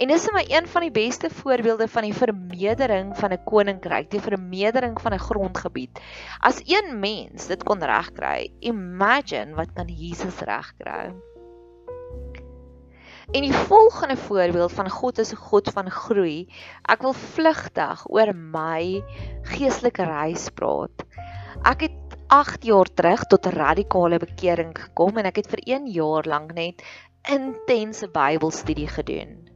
En 0.00 0.08
dis 0.08 0.22
net 0.32 0.48
een 0.48 0.66
van 0.66 0.80
die 0.80 0.90
beste 0.90 1.28
voorbeelde 1.30 1.88
van 1.88 2.06
die 2.08 2.14
vermeerdering 2.16 3.10
van 3.18 3.32
'n 3.32 3.44
koninkryk, 3.44 4.10
die 4.10 4.20
vermeerdering 4.20 5.00
van 5.00 5.12
'n 5.12 5.18
grondgebied. 5.18 6.00
As 6.40 6.62
een 6.64 6.98
mens 7.00 7.46
dit 7.46 7.62
kon 7.62 7.84
regkry, 7.84 8.52
imagine 8.60 9.54
wat 9.54 9.72
kan 9.72 9.86
Jesus 9.86 10.38
regkry. 10.38 11.12
En 13.30 13.42
die 13.42 13.52
volgende 13.52 14.16
voorbeeld 14.16 14.72
van 14.72 14.90
God 14.90 15.18
is 15.18 15.32
'n 15.32 15.36
God 15.36 15.68
van 15.68 15.90
groei. 15.90 16.48
Ek 16.82 17.02
wil 17.02 17.12
vlugtig 17.12 18.08
oor 18.08 18.34
my 18.34 19.04
geestelike 19.42 20.04
reis 20.04 20.48
praat. 20.48 21.04
Ek 21.62 21.80
het 21.80 22.16
8 22.26 22.64
jaar 22.64 22.88
terug 22.94 23.24
tot 23.24 23.46
'n 23.46 23.52
radikale 23.52 24.18
bekering 24.18 24.78
gekom 24.78 25.16
en 25.16 25.24
ek 25.24 25.36
het 25.36 25.46
vir 25.46 25.60
1 25.64 25.86
jaar 25.86 26.24
lank 26.24 26.52
net 26.52 26.82
intense 27.28 28.08
Bybelstudie 28.08 28.88
gedoen. 28.88 29.49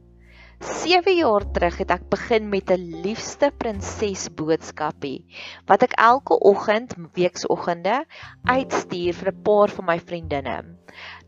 7 0.65 1.13
jaar 1.13 1.43
terug 1.53 1.75
het 1.77 1.91
ek 1.93 2.05
begin 2.09 2.47
met 2.49 2.71
'n 2.73 3.01
liefste 3.03 3.51
prinses 3.57 4.23
boodskapie 4.39 5.25
wat 5.69 5.83
ek 5.85 5.93
elke 5.93 6.39
oggend, 6.51 6.95
weeksoggende 7.13 8.05
uitstuur 8.49 9.13
vir 9.13 9.29
'n 9.31 9.41
paar 9.45 9.69
van 9.69 9.85
my 9.85 9.99
vriendinne. 9.99 10.57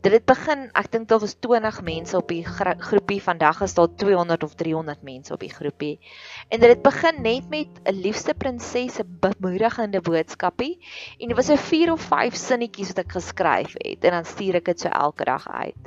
Dit 0.02 0.12
het 0.12 0.26
begin, 0.26 0.70
ek 0.78 0.92
dink 0.92 1.08
daar 1.10 1.20
was 1.20 1.36
20 1.44 1.82
mense 1.82 2.18
op 2.18 2.28
die 2.28 2.44
groepie, 2.46 3.22
vandag 3.24 3.62
is 3.66 3.74
daar 3.74 3.90
200 3.96 4.44
of 4.44 4.56
300 4.56 5.02
mense 5.04 5.34
op 5.34 5.40
die 5.40 5.54
groepie. 5.54 6.00
En 6.50 6.60
dit 6.60 6.70
het 6.70 6.82
begin 6.82 7.22
net 7.22 7.50
met 7.50 7.68
'n 7.84 7.96
liefste 8.06 8.34
prinses 8.34 8.94
se 8.94 9.04
bemoedigende 9.04 10.02
boodskapie 10.02 10.78
en 11.20 11.28
dit 11.28 11.36
was 11.36 11.50
'n 11.50 11.58
4 11.58 11.92
of 11.92 12.02
5 12.02 12.36
sinnetjies 12.36 12.88
wat 12.88 13.06
ek 13.06 13.12
geskryf 13.12 13.74
het 13.74 14.04
en 14.04 14.12
dan 14.12 14.26
stuur 14.26 14.56
ek 14.56 14.66
dit 14.66 14.80
so 14.80 14.90
elke 14.90 15.24
dag 15.24 15.48
uit. 15.50 15.82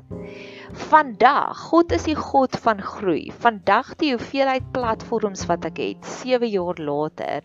Vandag, 0.73 1.59
God 1.59 1.93
is 1.93 2.03
die 2.03 2.15
God 2.15 2.57
van 2.63 2.83
groei. 2.83 3.33
Vandag 3.39 3.97
die 3.97 4.13
hoeveelheid 4.15 4.73
platforms 4.73 5.47
wat 5.47 5.65
ek 5.65 5.77
het, 5.77 6.07
7 6.07 6.49
jaar 6.49 6.79
later. 6.79 7.43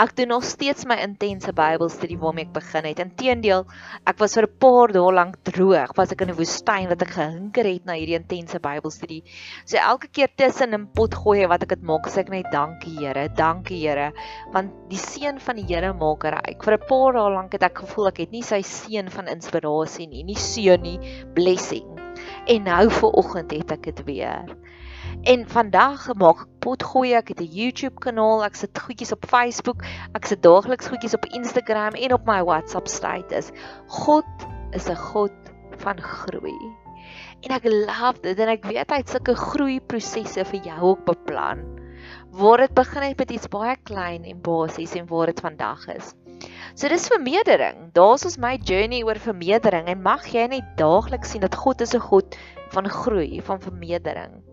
Ek 0.00 0.14
doen 0.16 0.30
nog 0.32 0.44
steeds 0.48 0.86
my 0.88 0.96
intense 1.04 1.52
Bybelstudie 1.52 2.16
waarmee 2.22 2.46
ek 2.46 2.54
begin 2.54 2.86
het. 2.88 3.02
Inteendeel, 3.02 3.66
ek 4.08 4.16
was 4.22 4.32
vir 4.38 4.46
'n 4.46 4.56
paar 4.64 4.92
dae 4.96 5.10
lank 5.12 5.34
droog, 5.44 5.92
was 5.98 6.14
ek 6.14 6.22
in 6.24 6.30
'n 6.32 6.38
woestyn 6.38 6.88
wat 6.88 7.02
ek 7.04 7.12
gehinker 7.18 7.68
het 7.68 7.84
na 7.84 7.98
hierdie 7.98 8.16
intense 8.16 8.56
Bybelstudie. 8.64 9.20
So 9.66 9.76
elke 9.76 10.08
keer 10.08 10.32
tussen 10.34 10.72
'n 10.72 10.86
pot 10.96 11.14
gooi 11.14 11.44
wat 11.46 11.62
ek 11.64 11.76
dit 11.76 11.82
maak, 11.82 12.08
sê 12.08 12.24
ek 12.24 12.30
net 12.30 12.48
dankie 12.50 12.96
Here, 12.96 13.28
dankie 13.28 13.82
Here, 13.84 14.12
want 14.52 14.72
die 14.88 14.96
seën 14.96 15.38
van 15.38 15.56
die 15.56 15.68
Here 15.68 15.92
maak 15.92 16.24
ryk. 16.24 16.64
Vir 16.64 16.78
'n 16.78 16.86
paar 16.88 17.12
dae 17.12 17.30
lank 17.36 17.52
het 17.52 17.62
ek 17.62 17.84
gevoel 17.84 18.08
ek 18.08 18.18
het 18.24 18.32
nie 18.32 18.42
sy 18.42 18.62
seën 18.62 19.10
van 19.10 19.28
inspirasie 19.28 20.08
nie, 20.08 20.24
nie 20.24 20.34
seën 20.34 20.80
nie, 20.80 20.98
blessing. 21.34 22.00
En 22.48 22.62
nou 22.64 22.88
vir 22.88 23.10
oggend 23.12 23.50
het 23.52 23.70
ek 23.70 23.82
dit 23.82 24.04
weer. 24.06 24.48
En 25.20 25.42
vandag 25.44 26.06
maak 26.16 26.38
ek 26.46 26.52
potgoeie, 26.64 27.12
ek 27.18 27.34
het 27.34 27.40
'n 27.44 27.52
YouTube 27.52 28.00
kanaal, 28.00 28.40
ek 28.44 28.54
sit 28.56 28.78
goedjies 28.78 29.12
op 29.12 29.26
Facebook, 29.28 29.84
ek 30.16 30.24
sit 30.24 30.40
daagliks 30.40 30.88
goedjies 30.88 31.14
op 31.14 31.26
Instagram 31.36 31.92
en 31.92 32.14
op 32.16 32.24
my 32.24 32.40
WhatsApp 32.40 32.88
status. 32.88 33.50
God 33.86 34.24
is 34.72 34.88
'n 34.88 34.96
God 34.96 35.32
van 35.76 36.00
groei. 36.00 36.56
En 37.44 37.52
ek 37.52 37.68
love 37.68 38.22
dit 38.22 38.38
en 38.38 38.48
ek 38.48 38.64
weet 38.64 38.90
hy 38.90 38.96
het 38.96 39.10
sulke 39.10 39.36
groei 39.36 39.80
prosesse 39.80 40.44
vir 40.44 40.60
jou 40.64 40.80
ook 40.80 41.04
beplan. 41.04 41.68
Waar 42.32 42.64
dit 42.64 42.74
begin 42.74 43.02
het 43.02 43.18
met 43.18 43.30
iets 43.30 43.48
baie 43.48 43.76
klein 43.84 44.24
en 44.24 44.40
basies 44.40 44.94
en 44.94 45.06
waar 45.06 45.26
dit 45.26 45.40
vandag 45.40 45.88
is. 45.88 46.14
So 46.74 46.88
dis 46.88 47.08
vermeerdering. 47.08 47.92
Daar's 47.92 48.24
ons 48.24 48.38
my 48.38 48.56
journey 48.56 49.02
oor 49.04 49.20
vermeerdering 49.20 49.86
en 49.86 50.02
mag 50.02 50.24
jy 50.32 50.46
net 50.46 50.76
daagliks 50.76 51.30
sien 51.30 51.42
dat 51.42 51.54
God 51.54 51.80
is 51.80 51.94
'n 51.94 52.00
God 52.00 52.36
van 52.70 52.88
groei, 52.88 53.42
van 53.42 53.60
vermeerdering 53.60 54.49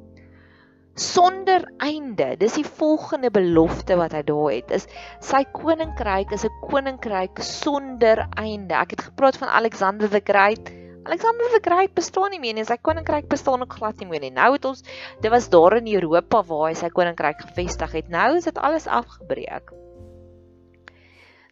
sonder 0.98 1.64
einde. 1.78 2.36
Dis 2.38 2.58
die 2.58 2.66
volgende 2.66 3.30
belofte 3.32 3.98
wat 4.00 4.16
hy 4.18 4.24
daar 4.26 4.50
het. 4.52 4.74
Is 4.74 4.88
sy 5.24 5.44
koninkryk 5.54 6.34
is 6.34 6.46
'n 6.46 6.54
koninkryk 6.66 7.40
sonder 7.42 8.26
einde. 8.36 8.74
Ek 8.74 8.92
het 8.92 9.02
gepraat 9.02 9.38
van 9.38 9.48
Alexander 9.48 10.10
the 10.10 10.22
Great. 10.24 10.74
Alexander 11.06 11.46
the 11.54 11.62
Great 11.64 11.94
bestaan 11.94 12.32
nie 12.32 12.40
meer 12.40 12.54
nie. 12.54 12.66
Sy 12.66 12.78
koninkryk 12.82 13.30
bestaan 13.30 13.62
ook 13.62 13.74
glad 13.74 14.00
nie 14.00 14.08
meer 14.08 14.22
nie. 14.22 14.32
Nou 14.32 14.54
het 14.54 14.66
ons 14.66 14.84
dit 15.22 15.32
was 15.32 15.50
daar 15.50 15.78
in 15.78 15.94
Europa 15.94 16.44
waar 16.44 16.70
hy 16.70 16.74
sy 16.74 16.90
koninkryk 16.90 17.42
gevestig 17.42 17.92
het. 17.92 18.10
Nou 18.10 18.36
is 18.36 18.44
dit 18.44 18.58
alles 18.58 18.88
afgebreek 18.88 19.87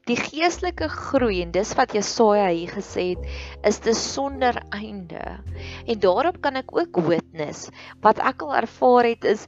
die 0.06 0.18
geestelike 0.20 0.86
groei 0.92 1.40
en 1.42 1.52
dis 1.54 1.72
wat 1.78 1.96
Jesaja 1.98 2.50
hier 2.54 2.70
gesê 2.76 3.06
het 3.16 3.70
is 3.70 3.80
dis 3.86 4.02
sonder 4.14 4.60
einde. 4.70 5.22
En 5.90 6.02
daarop 6.04 6.38
kan 6.46 6.60
ek 6.62 6.70
ook 6.78 7.00
witness 7.08 7.72
wat 8.06 8.22
ek 8.22 8.46
al 8.46 8.54
ervaar 8.62 9.10
het 9.10 9.26
is 9.26 9.48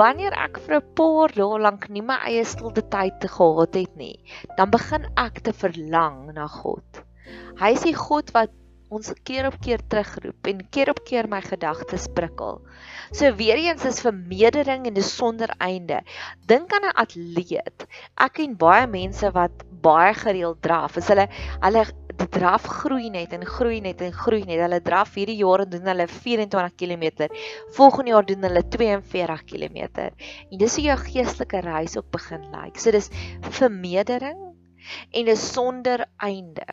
wanneer 0.00 0.36
ek 0.46 0.60
vir 0.66 0.76
'n 0.80 0.94
paar 1.00 1.32
dae 1.32 1.60
lank 1.66 1.88
nie 1.88 2.04
my 2.04 2.18
eie 2.28 2.44
stilte 2.44 2.84
tyd 2.96 3.16
te 3.20 3.28
gehad 3.28 3.80
het 3.80 3.96
nie, 3.96 4.18
dan 4.56 4.70
begin 4.70 5.08
ek 5.16 5.40
te 5.40 5.52
verlang 5.52 6.34
na 6.34 6.46
God. 6.48 7.04
Hy 7.56 7.72
is 7.72 7.88
die 7.88 7.96
God 7.96 8.30
wat 8.36 8.52
ons 8.94 9.10
keer 9.26 9.48
op 9.50 9.56
keer 9.64 9.82
terugroep 9.90 10.50
en 10.50 10.62
keer 10.74 10.90
op 10.92 11.00
keer 11.08 11.28
my 11.30 11.40
gedagtes 11.44 12.06
prikkel. 12.16 12.60
So 13.12 13.34
weer 13.38 13.58
eens 13.60 13.84
is 13.88 14.02
vermeerdering 14.04 14.86
en 14.88 14.94
dis 14.94 15.10
sonder 15.16 15.50
einde. 15.58 16.00
Dink 16.46 16.72
aan 16.72 16.88
'n 16.90 16.96
atleet. 17.04 17.86
Ek 18.16 18.32
ken 18.38 18.56
baie 18.56 18.86
mense 18.86 19.30
wat 19.34 19.64
baie 19.84 20.14
gereeld 20.14 20.62
draf. 20.62 20.96
Is 20.96 21.08
hulle 21.12 21.28
hulle 21.60 21.84
die 22.14 22.28
draf 22.30 22.66
groei 22.80 23.10
net 23.10 23.32
en 23.34 23.44
groei 23.44 23.80
net 23.80 24.00
en 24.00 24.12
groei 24.12 24.44
net. 24.46 24.60
Hulle 24.62 24.80
draf 24.80 25.14
hierdie 25.18 25.38
jaar 25.40 25.64
en 25.64 25.70
doen 25.70 25.90
hulle 25.92 26.06
24 26.08 26.74
km. 26.80 27.28
Volgende 27.76 28.14
jaar 28.14 28.26
doen 28.26 28.42
hulle 28.48 28.64
42 28.68 29.44
km. 29.50 30.08
En 30.50 30.58
dis 30.58 30.76
hoe 30.76 30.84
jou 30.88 30.98
geestelike 30.98 31.60
reis 31.66 31.96
ook 31.98 32.10
begin 32.10 32.50
lyk. 32.50 32.64
Like. 32.64 32.80
So 32.80 32.90
dis 32.90 33.10
vermeerdering 33.58 34.40
en 35.10 35.24
dis 35.24 35.52
sonder 35.52 36.06
einde. 36.16 36.66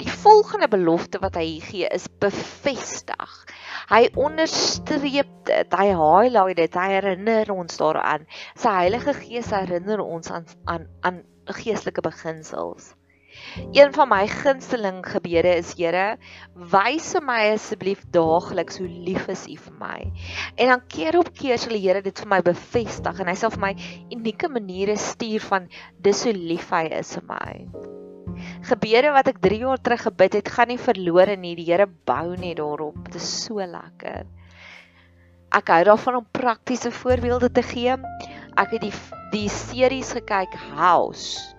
Die 0.00 0.10
volgende 0.10 0.68
belofte 0.68 1.20
wat 1.22 1.38
hy 1.40 1.60
gee 1.64 1.88
is 1.94 2.08
bevestig. 2.22 3.32
Hy 3.90 4.02
onderstreep 4.18 5.32
dit, 5.48 5.78
hy 5.80 5.88
highlight 5.94 6.60
dit, 6.60 6.78
hy 6.82 6.90
herinner 6.96 7.52
ons 7.54 7.80
daaraan. 7.80 8.26
Sy 8.58 8.74
Heilige 8.82 9.16
Gees 9.20 9.52
herinner 9.54 10.02
ons 10.04 10.30
aan 10.34 10.46
aan 10.66 10.86
aan 11.06 11.24
geestelike 11.46 12.02
beginsels. 12.02 12.94
Een 13.72 13.92
van 13.92 14.08
my 14.08 14.26
gunsteling 14.28 15.02
gebede 15.06 15.52
is 15.60 15.74
Here, 15.76 16.16
wys 16.54 17.12
my 17.22 17.38
asseblief 17.52 18.04
daagliks 18.10 18.80
hoe 18.80 18.88
lief 18.88 19.28
is 19.32 19.44
U 19.52 19.56
vir 19.66 19.76
my. 19.80 19.98
En 20.56 20.72
dan 20.72 20.86
keer 20.88 21.18
op 21.20 21.30
keer 21.36 21.60
sal 21.60 21.76
die 21.76 21.82
Here 21.84 22.02
dit 22.02 22.24
vir 22.24 22.32
my 22.32 22.40
bevestig 22.46 23.20
en 23.20 23.30
hy 23.30 23.36
sal 23.38 23.52
vir 23.54 23.64
my 23.68 23.74
unieke 24.16 24.50
maniere 24.52 24.96
stuur 25.00 25.44
van 25.52 25.68
dis 26.08 26.24
hoe 26.24 26.34
lief 26.36 26.72
hy 26.74 26.86
is 27.02 27.12
vir 27.18 27.28
my. 27.28 27.52
Gebede 28.68 29.12
wat 29.14 29.28
ek 29.28 29.40
3 29.44 29.58
jaar 29.58 29.80
terug 29.80 30.02
gebid 30.08 30.38
het, 30.40 30.48
gaan 30.48 30.68
nie 30.68 30.78
verlore 30.78 31.36
nie. 31.36 31.54
Die 31.58 31.66
Here 31.68 31.86
bou 31.86 32.36
net 32.36 32.56
daarop. 32.60 32.98
Dit 33.04 33.20
is 33.20 33.28
so 33.44 33.60
lekker. 33.60 34.26
Ek 35.56 35.68
hou 35.72 35.82
daarvan 35.84 36.20
om 36.20 36.26
praktiese 36.32 36.90
voorbeelde 36.90 37.50
te 37.52 37.62
gee. 37.62 37.96
Ek 38.56 38.72
het 38.76 38.82
die 38.82 38.94
die 39.32 39.48
series 39.50 40.12
gekyk 40.14 40.54
House 40.76 41.56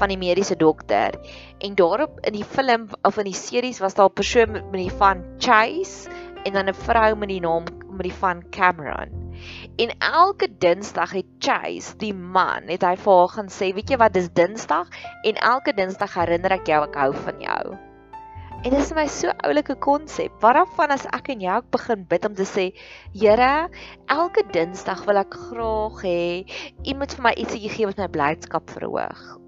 van 0.00 0.08
die 0.08 0.18
mediese 0.18 0.56
dokter. 0.56 1.16
En 1.60 1.74
daarop 1.76 2.20
in 2.26 2.38
die 2.38 2.44
film 2.44 2.88
of 3.04 3.20
in 3.20 3.28
die 3.28 3.36
series 3.36 3.80
was 3.84 3.94
daar 3.94 4.08
'n 4.08 4.18
persoon 4.20 4.52
met 4.52 4.80
die 4.80 4.96
van 5.02 5.24
Chase 5.38 6.08
en 6.44 6.52
dan 6.52 6.68
'n 6.68 6.74
vrou 6.74 7.16
met 7.16 7.28
die 7.28 7.40
naam 7.40 7.64
met 7.90 8.02
die 8.08 8.18
van 8.20 8.44
Cameron. 8.50 9.19
En 9.80 9.92
elke 9.98 10.48
Dinsdag 10.58 11.12
het 11.18 11.28
Chase, 11.38 11.96
die 12.00 12.14
man, 12.14 12.68
het 12.68 12.84
hy 12.86 12.94
vir 12.96 13.18
haar 13.18 13.28
gaan 13.28 13.48
sê, 13.48 13.72
"Weet 13.74 13.90
jy 13.90 13.96
wat, 13.96 14.12
dis 14.12 14.28
Dinsdag 14.28 14.88
en 15.24 15.34
elke 15.34 15.72
Dinsdag 15.72 16.14
herinner 16.14 16.52
ek 16.52 16.66
jou 16.66 16.82
ek 16.84 16.94
hou 16.94 17.12
van 17.14 17.40
jou." 17.40 17.76
En 18.60 18.70
dit 18.70 18.80
is 18.80 18.92
my 18.92 19.06
so 19.06 19.32
oulike 19.44 19.74
konsep. 19.74 20.32
Waarvan 20.40 20.90
as 20.90 21.06
ek 21.06 21.28
en 21.28 21.40
jy 21.40 21.56
ook 21.56 21.70
begin 21.70 22.04
bid 22.04 22.24
om 22.24 22.34
te 22.34 22.44
sê, 22.44 22.74
Here, 23.14 23.70
elke 24.06 24.42
Dinsdag 24.52 25.04
wil 25.04 25.16
ek 25.16 25.34
graag 25.34 26.02
hê 26.02 26.44
U 26.86 26.94
moet 26.94 27.12
vir 27.12 27.22
my 27.22 27.32
ietsie 27.36 27.68
gee 27.68 27.86
wat 27.86 27.98
my 27.98 28.08
blydskap 28.08 28.70
verhoog 28.70 29.40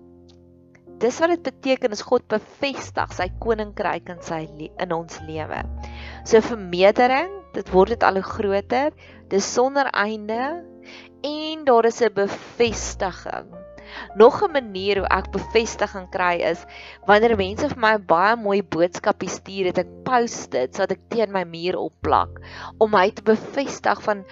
dis 1.03 1.19
wat 1.19 1.33
dit 1.35 1.43
beteken 1.43 1.95
is 1.97 2.05
God 2.07 2.25
bevestig 2.31 3.15
sy 3.17 3.27
koninkryk 3.43 4.11
in 4.13 4.21
sy 4.23 4.45
in 4.55 4.95
ons 4.95 5.19
lewe. 5.27 5.63
So 6.29 6.43
vermeerdering, 6.47 7.33
dit 7.57 7.73
word 7.75 7.97
dit 7.97 8.07
al 8.07 8.21
hoe 8.21 8.27
groter, 8.27 8.95
dis 9.33 9.53
sonder 9.55 9.89
einde 9.97 10.63
en 11.25 11.65
daar 11.65 11.87
is 11.89 12.01
'n 12.05 12.13
bevestiging. 12.13 13.49
Nog 14.15 14.43
'n 14.43 14.53
manier 14.53 14.99
hoe 14.99 15.09
ek 15.09 15.31
bevestiging 15.31 16.09
kry 16.11 16.37
is 16.51 16.65
wanneer 17.07 17.37
mense 17.37 17.69
vir 17.69 17.81
my 17.85 17.97
baie 17.99 18.37
mooi 18.37 18.63
boodskappe 18.63 19.29
stuur, 19.29 19.67
het 19.71 19.79
ek 19.79 19.91
post 20.05 20.51
dit 20.51 20.75
sodat 20.75 20.97
ek 20.97 21.09
teen 21.09 21.33
my 21.33 21.45
muur 21.45 21.77
opplak 21.77 22.41
om 22.79 22.91
my 22.91 23.11
te 23.11 23.23
bevestig 23.23 24.03
van 24.03 24.25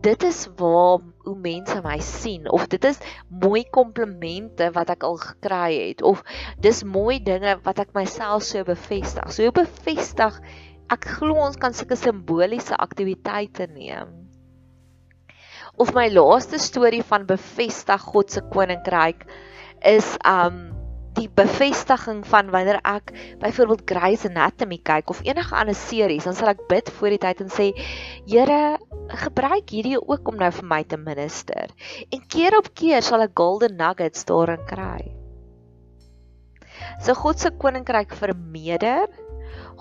dit 0.00 0.22
is 0.22 0.48
waar 0.56 0.98
hoe 1.24 1.36
mense 1.36 1.80
my 1.82 1.98
sien 1.98 2.50
of 2.50 2.68
dit 2.68 2.84
is 2.84 2.98
mooi 3.28 3.64
komplimente 3.70 4.70
wat 4.72 4.90
ek 4.90 5.02
al 5.02 5.16
gekry 5.16 5.88
het 5.88 6.02
of 6.02 6.22
dis 6.58 6.84
mooi 6.84 7.18
dinge 7.22 7.58
wat 7.62 7.78
ek 7.78 7.94
myself 7.94 8.42
so 8.42 8.62
bevestig. 8.64 9.32
So 9.32 9.50
bevestig 9.50 10.40
ek 10.90 11.10
glo 11.18 11.34
ons 11.34 11.56
kan 11.56 11.74
sulke 11.74 11.96
simboliese 11.96 12.76
aktiwiteite 12.76 13.66
neem 13.66 14.25
of 15.78 15.92
my 15.94 16.08
laaste 16.12 16.58
storie 16.62 17.04
van 17.04 17.26
bevestig 17.28 18.08
God 18.12 18.32
se 18.32 18.42
koninkryk 18.52 19.26
is 19.84 20.16
um 20.24 20.76
die 21.16 21.28
bevestiging 21.32 22.20
van 22.28 22.50
wanneer 22.52 22.78
ek 22.84 23.12
byvoorbeeld 23.40 23.86
Grey's 23.88 24.26
Anatomy 24.28 24.76
kyk 24.84 25.08
of 25.12 25.22
enige 25.24 25.56
ander 25.56 25.76
series, 25.76 26.26
dan 26.28 26.36
sal 26.36 26.52
ek 26.52 26.66
bid 26.68 26.90
voor 26.98 27.14
die 27.14 27.20
tyd 27.22 27.40
en 27.44 27.52
sê, 27.52 27.70
Here, 28.28 28.76
gebruik 29.24 29.72
hierdie 29.72 29.96
ook 29.96 30.28
om 30.28 30.36
nou 30.40 30.50
vir 30.52 30.68
my 30.68 30.82
te 30.84 30.98
minister. 31.00 31.72
En 32.12 32.26
keer 32.28 32.58
op 32.58 32.68
keer 32.76 33.04
sal 33.06 33.24
ek 33.24 33.36
golden 33.38 33.78
nuggets 33.80 34.28
daarin 34.28 34.64
kry. 34.68 35.00
So 37.00 37.16
God 37.16 37.40
se 37.40 37.52
koninkryk 37.56 38.12
vermeerder 38.16 39.08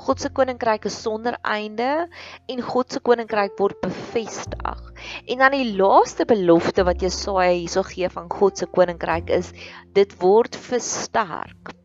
God 0.05 0.21
se 0.21 0.29
koninkryk 0.29 0.85
is 0.89 0.97
sonder 1.01 1.37
einde 1.41 2.07
en 2.51 2.61
God 2.61 2.91
se 2.91 2.99
koninkryk 2.99 3.57
word 3.59 3.79
bevestig. 3.81 4.83
En 5.27 5.41
dan 5.43 5.55
die 5.55 5.71
laaste 5.77 6.25
belofte 6.25 6.85
wat 6.87 7.01
Jesaja 7.01 7.53
hierso 7.53 7.83
gee 7.87 8.09
van 8.09 8.29
God 8.29 8.57
se 8.57 8.67
koninkryk 8.67 9.29
is 9.29 9.51
dit 9.93 10.13
word 10.21 10.55
versterk. 10.55 11.75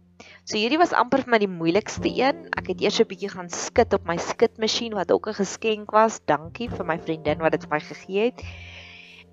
So 0.50 0.58
hierdie 0.58 0.80
was 0.80 0.94
amper 0.96 1.22
vir 1.22 1.30
my 1.30 1.38
die 1.38 1.50
moeilikste 1.52 2.10
een. 2.10 2.46
Ek 2.58 2.72
het 2.72 2.80
eers 2.82 2.98
'n 2.98 3.06
bietjie 3.06 3.30
gaan 3.30 3.50
skit 3.54 3.94
op 3.94 4.06
my 4.08 4.16
skitmasjien 4.18 4.96
wat 4.98 5.12
ook 5.12 5.28
'n 5.28 5.38
geskenk 5.38 5.92
was. 5.94 6.18
Dankie 6.26 6.68
vir 6.68 6.86
my 6.86 6.98
vriendin 6.98 7.38
wat 7.38 7.52
dit 7.52 7.62
vir 7.62 7.74
my 7.76 7.80
gegee 7.80 8.24
het. 8.30 8.42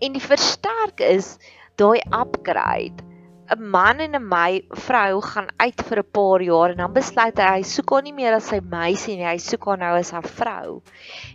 En 0.01 0.13
die 0.13 0.21
versterk 0.21 0.99
is 1.01 1.37
daai 1.75 2.01
upgrade. 2.13 3.06
'n 3.55 3.69
man 3.73 3.99
en 4.03 4.15
'n 4.15 4.29
my 4.29 4.61
vrou 4.85 5.21
gaan 5.21 5.47
uit 5.65 5.81
vir 5.89 5.99
'n 6.03 6.11
paar 6.17 6.41
jaar 6.41 6.71
en 6.71 6.81
dan 6.83 6.93
besluit 6.93 7.39
hy 7.39 7.49
hy 7.57 7.63
soek 7.63 7.93
haar 7.95 8.03
nie 8.03 8.15
meer 8.21 8.33
as 8.37 8.49
sy 8.51 8.59
meisie 8.59 9.15
nie, 9.17 9.27
hy 9.27 9.37
soek 9.49 9.65
haar 9.71 9.79
nou 9.83 9.93
as 9.99 10.11
haar 10.11 10.27
vrou. 10.39 10.81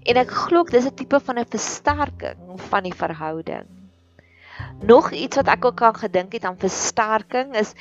En 0.06 0.16
ek 0.24 0.30
glo 0.44 0.64
dis 0.64 0.86
'n 0.86 0.94
tipe 0.94 1.20
van 1.20 1.38
'n 1.38 1.52
versterking 1.56 2.60
van 2.70 2.82
die 2.82 2.98
verhouding. 3.04 3.81
Nog 4.80 5.10
iets 5.10 5.36
wat 5.36 5.46
ek 5.46 5.64
ook 5.64 5.76
kan 5.76 5.94
gedink 5.94 6.32
het 6.32 6.44
aan 6.44 6.56
versterking 6.58 7.54
is 7.54 7.72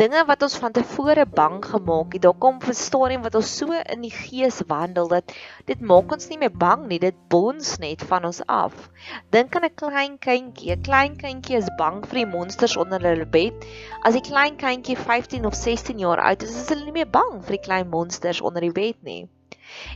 dinge 0.00 0.22
wat 0.24 0.42
ons 0.42 0.56
van 0.56 0.72
tevore 0.72 1.26
bang 1.26 1.64
gemaak 1.64 2.12
het. 2.12 2.22
Daar 2.22 2.38
kom 2.38 2.58
'n 2.60 2.74
stadium 2.74 3.22
wat 3.22 3.34
ons 3.34 3.56
so 3.56 3.72
in 3.72 4.00
die 4.00 4.10
gees 4.10 4.62
wandel 4.66 5.08
dat 5.08 5.32
dit 5.64 5.80
maak 5.80 6.12
ons 6.12 6.28
nie 6.28 6.38
meer 6.38 6.56
bang 6.56 6.86
nie. 6.86 6.98
Dit 6.98 7.18
bons 7.28 7.78
net 7.78 8.02
van 8.02 8.24
ons 8.24 8.40
af. 8.46 8.88
Dink 9.30 9.56
aan 9.56 9.64
'n 9.64 9.74
klein 9.74 10.18
kindjie. 10.18 10.72
'n 10.72 10.82
Klein 10.82 11.16
kindjie 11.16 11.56
is 11.56 11.70
bang 11.76 12.06
vir 12.06 12.24
die 12.24 12.26
monsters 12.26 12.76
onder 12.76 13.00
hulle 13.00 13.26
bed. 13.26 13.54
As 14.02 14.14
die 14.14 14.28
klein 14.30 14.56
kindjie 14.56 14.96
15 14.96 15.46
of 15.46 15.54
16 15.54 15.98
jaar 15.98 16.20
oud 16.20 16.42
is, 16.42 16.56
is 16.56 16.68
hulle 16.68 16.84
nie 16.84 16.92
meer 16.92 17.10
bang 17.10 17.42
vir 17.42 17.56
die 17.56 17.66
klein 17.68 17.88
monsters 17.88 18.40
onder 18.40 18.60
die 18.60 18.72
bed 18.72 18.96
nie. 19.02 19.28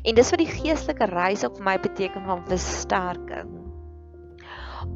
En 0.03 0.15
dis 0.15 0.31
wat 0.31 0.39
die 0.39 0.55
geestelike 0.61 1.05
reis 1.05 1.45
op 1.45 1.59
my 1.59 1.79
beteken 1.79 2.25
van 2.25 2.47
versterking 2.47 3.70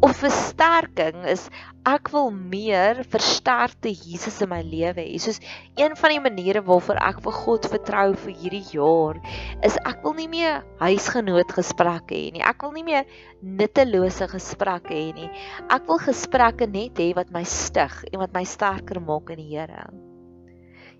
of 0.05 0.19
versterking 0.21 1.23
is 1.33 1.47
ek 1.89 2.11
wil 2.13 2.29
meer 2.33 2.99
versterkte 3.09 3.89
Jesus 3.89 4.37
in 4.45 4.51
my 4.53 4.61
lewe 4.65 5.01
hê. 5.01 5.17
Soos 5.21 5.41
een 5.81 5.97
van 5.97 6.13
die 6.13 6.21
maniere 6.27 6.61
waarvoor 6.67 7.01
ek 7.09 7.23
vir 7.25 7.37
God 7.39 7.69
vertrou 7.73 8.07
vir 8.27 8.37
hierdie 8.43 8.63
jaar 8.75 9.21
is 9.65 9.79
ek 9.81 10.05
wil 10.05 10.17
nie 10.21 10.29
meer 10.29 10.61
huisgenoot 10.85 11.57
gesprekke 11.57 12.17
hê 12.17 12.33
nie. 12.37 12.45
Ek 12.45 12.65
wil 12.67 12.77
nie 12.77 12.87
meer 12.93 13.09
nuttelose 13.41 14.29
gesprekke 14.33 14.93
hê 14.93 15.13
nie. 15.17 15.31
Ek 15.73 15.89
wil 15.89 16.03
gesprekke 16.05 16.69
net 16.69 17.01
hê 17.01 17.13
wat 17.17 17.33
my 17.33 17.47
stig 17.49 18.03
en 18.13 18.21
wat 18.21 18.37
my 18.37 18.45
sterker 18.49 19.01
maak 19.01 19.33
in 19.33 19.41
die 19.41 19.53
Here. 19.55 19.87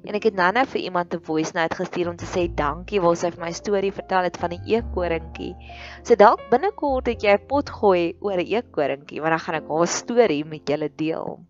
En 0.05 0.17
ek 0.19 0.27
het 0.29 0.37
nou 0.37 0.51
net 0.53 0.69
vir 0.69 0.83
iemand 0.85 1.15
'n 1.15 1.25
voice 1.25 1.53
note 1.57 1.77
gestuur 1.77 2.09
om 2.11 2.17
te 2.17 2.29
sê 2.29 2.43
dankie 2.55 3.01
waar 3.01 3.17
sy 3.17 3.31
vir 3.31 3.45
my 3.45 3.53
storie 3.53 3.93
vertel 3.93 4.29
het 4.29 4.37
van 4.37 4.53
'n 4.53 4.67
eekorinkie. 4.69 5.55
So 6.03 6.15
dalk 6.15 6.45
binnekort 6.51 7.07
het 7.07 7.23
jy 7.23 7.33
'n 7.33 7.47
pot 7.49 7.71
gooi 7.71 8.17
oor 8.21 8.39
'n 8.39 8.53
eekorinkie, 8.57 9.21
want 9.21 9.33
dan 9.33 9.45
gaan 9.47 9.55
ek 9.63 9.69
haar 9.69 9.87
storie 9.87 10.45
met 10.45 10.69
julle 10.69 10.91
deel. 10.97 11.41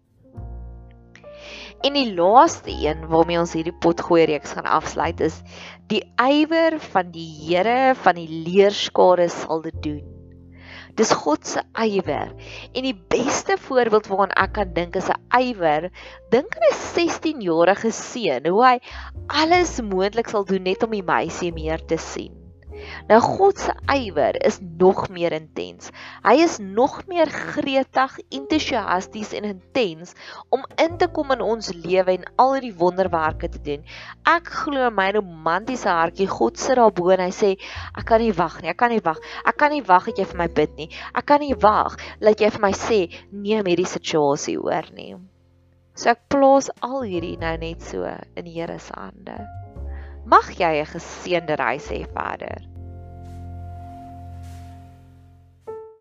En 1.83 1.93
die 1.93 2.15
laaste 2.15 2.71
een 2.71 3.07
waarmee 3.09 3.39
ons 3.39 3.53
hierdie 3.53 3.79
pot 3.85 4.01
gooi 4.01 4.25
reeks 4.25 4.53
gaan 4.53 4.65
afsluit 4.65 5.21
is 5.21 5.43
die 5.87 6.03
ywer 6.17 6.81
van 6.81 7.11
die 7.11 7.29
Here 7.45 7.95
van 7.95 8.15
die 8.15 8.29
leerskare 8.29 9.29
sal 9.29 9.61
dit 9.61 9.83
doen. 9.83 10.14
Dis 10.95 11.11
God 11.25 11.47
se 11.47 11.63
ywer. 11.75 12.31
En 12.73 12.87
die 12.87 12.95
beste 12.95 13.57
voorbeeld 13.59 14.07
waaraan 14.07 14.37
ek 14.45 14.53
kan 14.61 14.73
dink 14.77 14.97
is 15.01 15.11
'n 15.11 15.19
ywer. 15.41 15.91
Dink 16.31 16.55
aan 16.55 16.69
'n 16.71 16.79
16-jarige 16.95 17.91
seun 17.91 18.47
hoe 18.47 18.65
hy 18.67 18.79
alles 19.27 19.81
moontlik 19.83 20.29
sal 20.31 20.45
doen 20.45 20.63
net 20.63 20.83
om 20.83 20.91
die 20.91 21.03
meisie 21.03 21.53
meer 21.53 21.83
te 21.85 21.99
sien. 21.99 22.44
Nou 23.09 23.21
God 23.21 23.59
se 23.61 23.75
ywer 23.95 24.37
is 24.47 24.59
nog 24.61 25.09
meer 25.13 25.33
intens. 25.37 25.91
Hy 26.25 26.35
is 26.45 26.59
nog 26.59 27.03
meer 27.11 27.31
gretig, 27.31 28.17
entoesiasties 28.29 29.33
en 29.39 29.49
intens 29.53 30.15
om 30.55 30.65
in 30.81 30.97
te 31.01 31.09
kom 31.09 31.35
in 31.35 31.45
ons 31.45 31.73
lewe 31.75 32.17
en 32.17 32.25
al 32.41 32.57
die 32.65 32.73
wonderwerke 32.79 33.51
te 33.53 33.61
doen. 33.65 33.85
Ek 34.29 34.49
glo 34.65 34.91
my 34.95 35.11
romantiese 35.19 35.91
hartjie 35.91 36.29
God 36.31 36.59
sit 36.61 36.79
daarbo 36.81 37.11
en 37.15 37.25
hy 37.27 37.31
sê 37.35 37.55
ek 37.93 38.09
kan 38.09 38.23
nie 38.25 38.33
wag 38.37 38.61
nie. 38.63 38.73
Ek 38.73 38.81
kan 38.81 38.95
nie 38.95 39.05
wag. 39.05 39.21
Ek 39.45 39.59
kan 39.61 39.75
nie 39.75 39.85
wag 39.85 40.09
dat 40.11 40.23
jy 40.23 40.29
vir 40.33 40.43
my 40.45 40.49
bid 40.61 40.75
nie. 40.81 40.91
Ek 41.15 41.29
kan 41.29 41.45
nie 41.45 41.55
wag 41.55 41.99
dat 42.21 42.41
jy 42.41 42.51
vir 42.57 42.67
my 42.67 42.75
sê 42.77 43.05
neem 43.31 43.67
hierdie 43.69 43.89
situasie 43.89 44.59
oor 44.61 44.91
nie. 44.97 45.15
So 45.95 46.11
ek 46.11 46.25
plaas 46.33 46.73
al 46.83 47.05
hierdie 47.07 47.37
nou 47.39 47.55
net 47.63 47.85
so 47.87 48.09
in 48.35 48.49
Here 48.51 48.79
se 48.83 48.95
hande. 48.99 49.39
Mag 50.27 50.51
jy 50.59 50.81
'n 50.83 50.91
geseënde 50.91 51.55
reis 51.61 51.87
hê 51.93 52.03
verder. 52.17 52.74